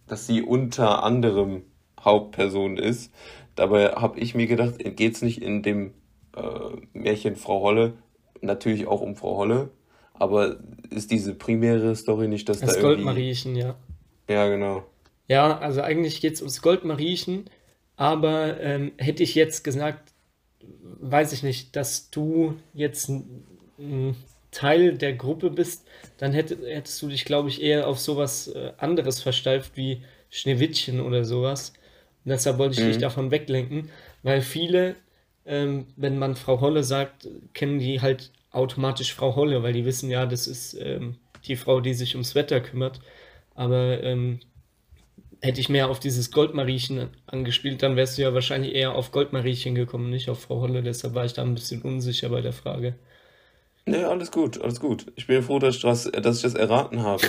[0.09, 1.63] dass sie unter anderem
[2.01, 3.13] Hauptperson ist.
[3.55, 5.93] Dabei habe ich mir gedacht, geht es nicht in dem
[6.37, 6.43] äh,
[6.93, 7.95] Märchen Frau Holle
[8.43, 9.71] natürlich auch um Frau Holle,
[10.15, 10.59] aber
[10.91, 13.77] ist diese primäre Story nicht, dass das da Goldmariechen, ja.
[14.29, 14.85] Ja, genau.
[15.29, 17.51] Ja, also eigentlich geht es ums Goldmariechen,
[17.97, 20.13] aber ähm, hätte ich jetzt gesagt,
[21.01, 23.11] weiß ich nicht, dass du jetzt
[24.51, 25.87] Teil der Gruppe bist,
[26.17, 31.01] dann hätt, hättest du dich, glaube ich, eher auf sowas äh, anderes versteift wie Schneewittchen
[31.01, 31.73] oder sowas.
[32.25, 32.89] Und deshalb wollte ich mhm.
[32.89, 33.91] dich davon weglenken,
[34.23, 34.97] weil viele,
[35.47, 40.11] ähm, wenn man Frau Holle sagt, kennen die halt automatisch Frau Holle, weil die wissen
[40.11, 43.01] ja, das ist ähm, die Frau, die sich ums Wetter kümmert.
[43.55, 44.41] Aber ähm,
[45.41, 49.75] hätte ich mehr auf dieses Goldmariechen angespielt, dann wärst du ja wahrscheinlich eher auf Goldmariechen
[49.75, 50.83] gekommen, nicht auf Frau Holle.
[50.83, 52.95] Deshalb war ich da ein bisschen unsicher bei der Frage.
[53.89, 55.07] Nee, alles gut, alles gut.
[55.16, 57.22] Ich bin froh, dass ich das, dass ich das erraten habe.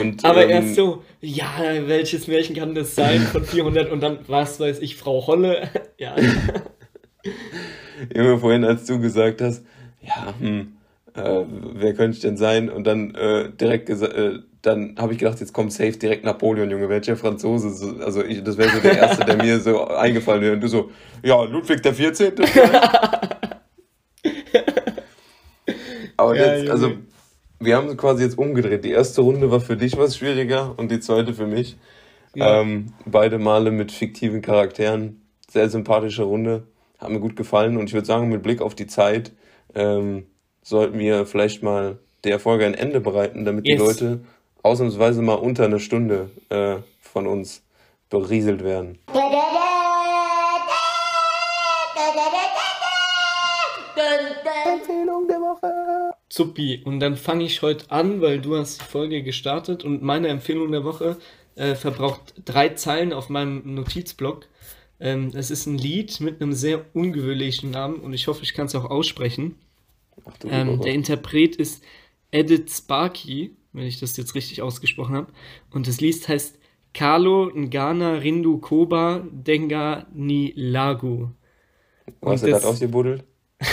[0.00, 1.48] Und, Aber ähm, erst so, ja,
[1.86, 5.68] welches Märchen kann das sein von 400 und dann, was weiß ich, Frau Holle.
[5.98, 6.16] ja.
[8.14, 9.64] Immer vorhin, als du gesagt hast,
[10.02, 10.72] ja, hm,
[11.14, 12.70] äh, wer könnte ich denn sein?
[12.70, 16.70] Und dann äh, direkt gesagt, äh, dann habe ich gedacht, jetzt kommt safe direkt Napoleon,
[16.70, 18.04] Junge, welcher Franzose?
[18.04, 20.54] Also ich, das wäre so der erste, der mir so eingefallen wäre.
[20.54, 20.90] Und du so,
[21.22, 22.34] ja, Ludwig der 14.
[26.18, 26.92] Aber ja, jetzt, also
[27.60, 28.84] wir haben quasi jetzt umgedreht.
[28.84, 31.76] Die erste Runde war für dich was schwieriger und die zweite für mich.
[32.34, 32.60] Ja.
[32.60, 35.22] Ähm, beide Male mit fiktiven Charakteren.
[35.50, 36.64] Sehr sympathische Runde.
[36.98, 39.32] Hat mir gut gefallen und ich würde sagen, mit Blick auf die Zeit
[39.74, 40.26] ähm,
[40.62, 43.76] sollten wir vielleicht mal der Folge ein Ende bereiten, damit yes.
[43.76, 44.20] die Leute
[44.62, 47.62] ausnahmsweise mal unter eine Stunde äh, von uns
[48.10, 48.98] berieselt werden.
[54.88, 55.87] Empfehlung der Woche.
[56.28, 60.28] Zuppi, und dann fange ich heute an, weil du hast die Folge gestartet und meine
[60.28, 61.16] Empfehlung der Woche
[61.54, 64.46] äh, verbraucht drei Zeilen auf meinem Notizblock.
[65.00, 68.66] Ähm, es ist ein Lied mit einem sehr ungewöhnlichen Namen und ich hoffe, ich kann
[68.66, 69.54] es auch aussprechen.
[70.24, 71.82] Ach, ähm, der Interpret ist
[72.30, 75.32] Edith Sparky, wenn ich das jetzt richtig ausgesprochen habe.
[75.70, 76.58] Und das Lied heißt
[76.92, 81.28] Carlo Ngana Rindu Koba Denga Ni Lagu.
[82.20, 83.24] Was hast du gerade ausgebuddelt?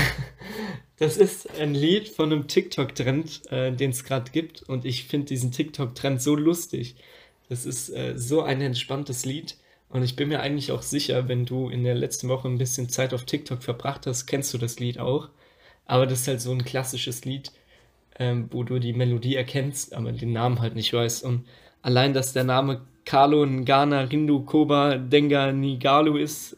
[0.97, 4.63] das ist ein Lied von einem TikTok-Trend, äh, den es gerade gibt.
[4.63, 6.95] Und ich finde diesen TikTok-Trend so lustig.
[7.49, 9.57] Das ist äh, so ein entspanntes Lied.
[9.89, 12.89] Und ich bin mir eigentlich auch sicher, wenn du in der letzten Woche ein bisschen
[12.89, 15.29] Zeit auf TikTok verbracht hast, kennst du das Lied auch.
[15.85, 17.51] Aber das ist halt so ein klassisches Lied,
[18.17, 21.23] ähm, wo du die Melodie erkennst, aber den Namen halt nicht weißt.
[21.23, 21.45] Und
[21.81, 26.57] allein, dass der Name Carlo Ngana Rindu Koba Denga Nigalu ist,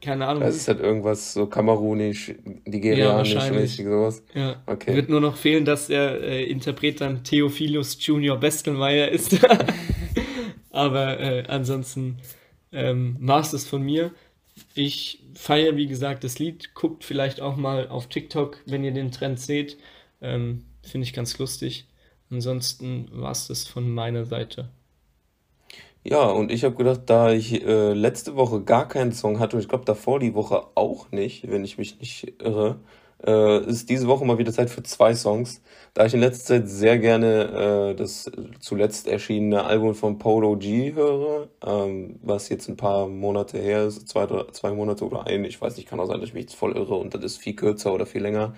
[0.00, 0.42] keine Ahnung.
[0.42, 2.32] Das ist halt irgendwas so kamerunisch,
[2.64, 4.22] nigerianisch, ja, mäßig sowas.
[4.34, 4.62] Ja.
[4.66, 4.94] Okay.
[4.94, 9.38] Wird nur noch fehlen, dass der äh, Interpret dann Theophilus Junior Bestelmeier ist.
[10.70, 12.18] aber äh, ansonsten
[12.72, 14.12] ähm, war es das von mir.
[14.74, 16.74] Ich feiere, wie gesagt, das Lied.
[16.74, 19.78] Guckt vielleicht auch mal auf TikTok, wenn ihr den Trend seht.
[20.20, 21.86] Ähm, Finde ich ganz lustig.
[22.30, 24.70] Ansonsten war es das von meiner Seite.
[26.02, 29.62] Ja, und ich habe gedacht, da ich äh, letzte Woche gar keinen Song hatte und
[29.62, 32.80] ich glaube davor die Woche auch nicht, wenn ich mich nicht irre,
[33.26, 35.60] äh, ist diese Woche mal wieder Zeit für zwei Songs.
[35.92, 38.30] Da ich in letzter Zeit sehr gerne äh, das
[38.60, 44.08] zuletzt erschienene Album von Polo G höre, ähm, was jetzt ein paar Monate her ist,
[44.08, 46.56] zwei, zwei Monate oder ein, ich weiß nicht, kann auch sein, dass ich mich jetzt
[46.56, 48.54] voll irre und das ist viel kürzer oder viel länger,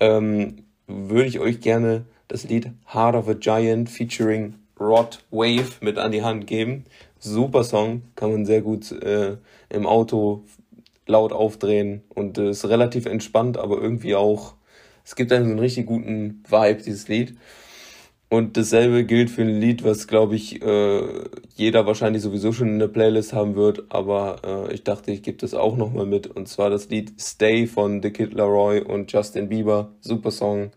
[0.00, 5.98] ähm, würde ich euch gerne das Lied Heart of a Giant featuring Rod Wave mit
[5.98, 6.84] an die Hand geben.
[7.18, 9.36] Super Song, kann man sehr gut äh,
[9.68, 10.44] im Auto
[11.06, 14.54] laut aufdrehen und äh, ist relativ entspannt, aber irgendwie auch,
[15.04, 17.36] es gibt einen, richtig guten Vibe, dieses Lied.
[18.28, 21.02] Und dasselbe gilt für ein Lied, was, glaube ich, äh,
[21.54, 25.36] jeder wahrscheinlich sowieso schon in der Playlist haben wird, aber äh, ich dachte, ich gebe
[25.36, 26.28] das auch nochmal mit.
[26.28, 29.92] Und zwar das Lied Stay von The Kid Laroi und Justin Bieber.
[30.00, 30.70] Super Song.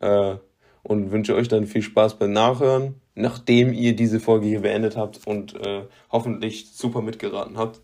[0.00, 0.34] Äh,
[0.82, 5.26] und wünsche euch dann viel Spaß beim Nachhören, nachdem ihr diese Folge hier beendet habt
[5.26, 7.80] und äh, hoffentlich super mitgeraten habt.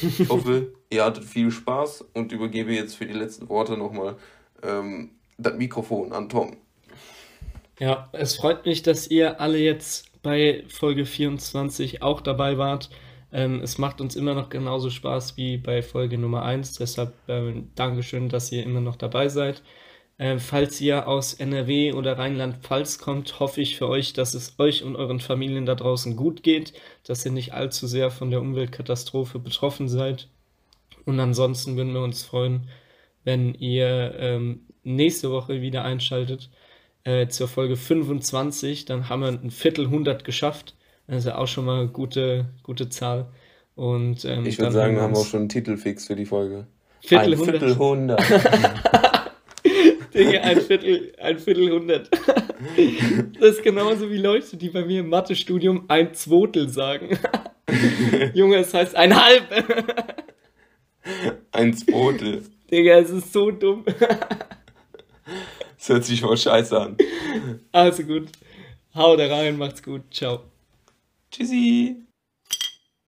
[0.00, 4.16] Ich hoffe, ihr hattet viel Spaß und übergebe jetzt für die letzten Worte nochmal
[4.62, 6.56] ähm, das Mikrofon an Tom.
[7.78, 12.90] Ja, es freut mich, dass ihr alle jetzt bei Folge 24 auch dabei wart.
[13.32, 16.74] Ähm, es macht uns immer noch genauso Spaß wie bei Folge Nummer 1.
[16.74, 19.62] Deshalb äh, Dankeschön, dass ihr immer noch dabei seid.
[20.18, 24.82] Äh, falls ihr aus NRW oder Rheinland-Pfalz kommt, hoffe ich für euch, dass es euch
[24.82, 26.72] und euren Familien da draußen gut geht,
[27.04, 30.28] dass ihr nicht allzu sehr von der Umweltkatastrophe betroffen seid.
[31.04, 32.68] Und ansonsten würden wir uns freuen,
[33.24, 36.48] wenn ihr ähm, nächste Woche wieder einschaltet
[37.04, 38.86] äh, zur Folge 25.
[38.86, 40.76] Dann haben wir ein Viertelhundert geschafft.
[41.06, 43.26] Das ist ja auch schon mal eine gute, gute Zahl.
[43.74, 46.66] Und, ähm, ich würde sagen, wir haben auch schon einen Titel fix für die Folge.
[47.00, 47.54] Viertelhundert.
[47.54, 49.02] Ein Viertelhundert.
[50.16, 52.10] Digga, ein Viertel, ein Viertelhundert.
[53.38, 57.18] Das ist genauso wie Leute, die bei mir im Mathestudium ein Zwotel sagen.
[58.34, 59.44] Junge, es heißt ein Halb.
[61.52, 62.42] Ein Zwotel.
[62.70, 63.84] Digga, es ist so dumm.
[65.76, 66.96] Das hört sich voll scheiße an.
[67.72, 68.28] Also gut.
[68.94, 70.02] Hau da rein, macht's gut.
[70.10, 70.44] Ciao.
[71.30, 72.05] Tschüssi.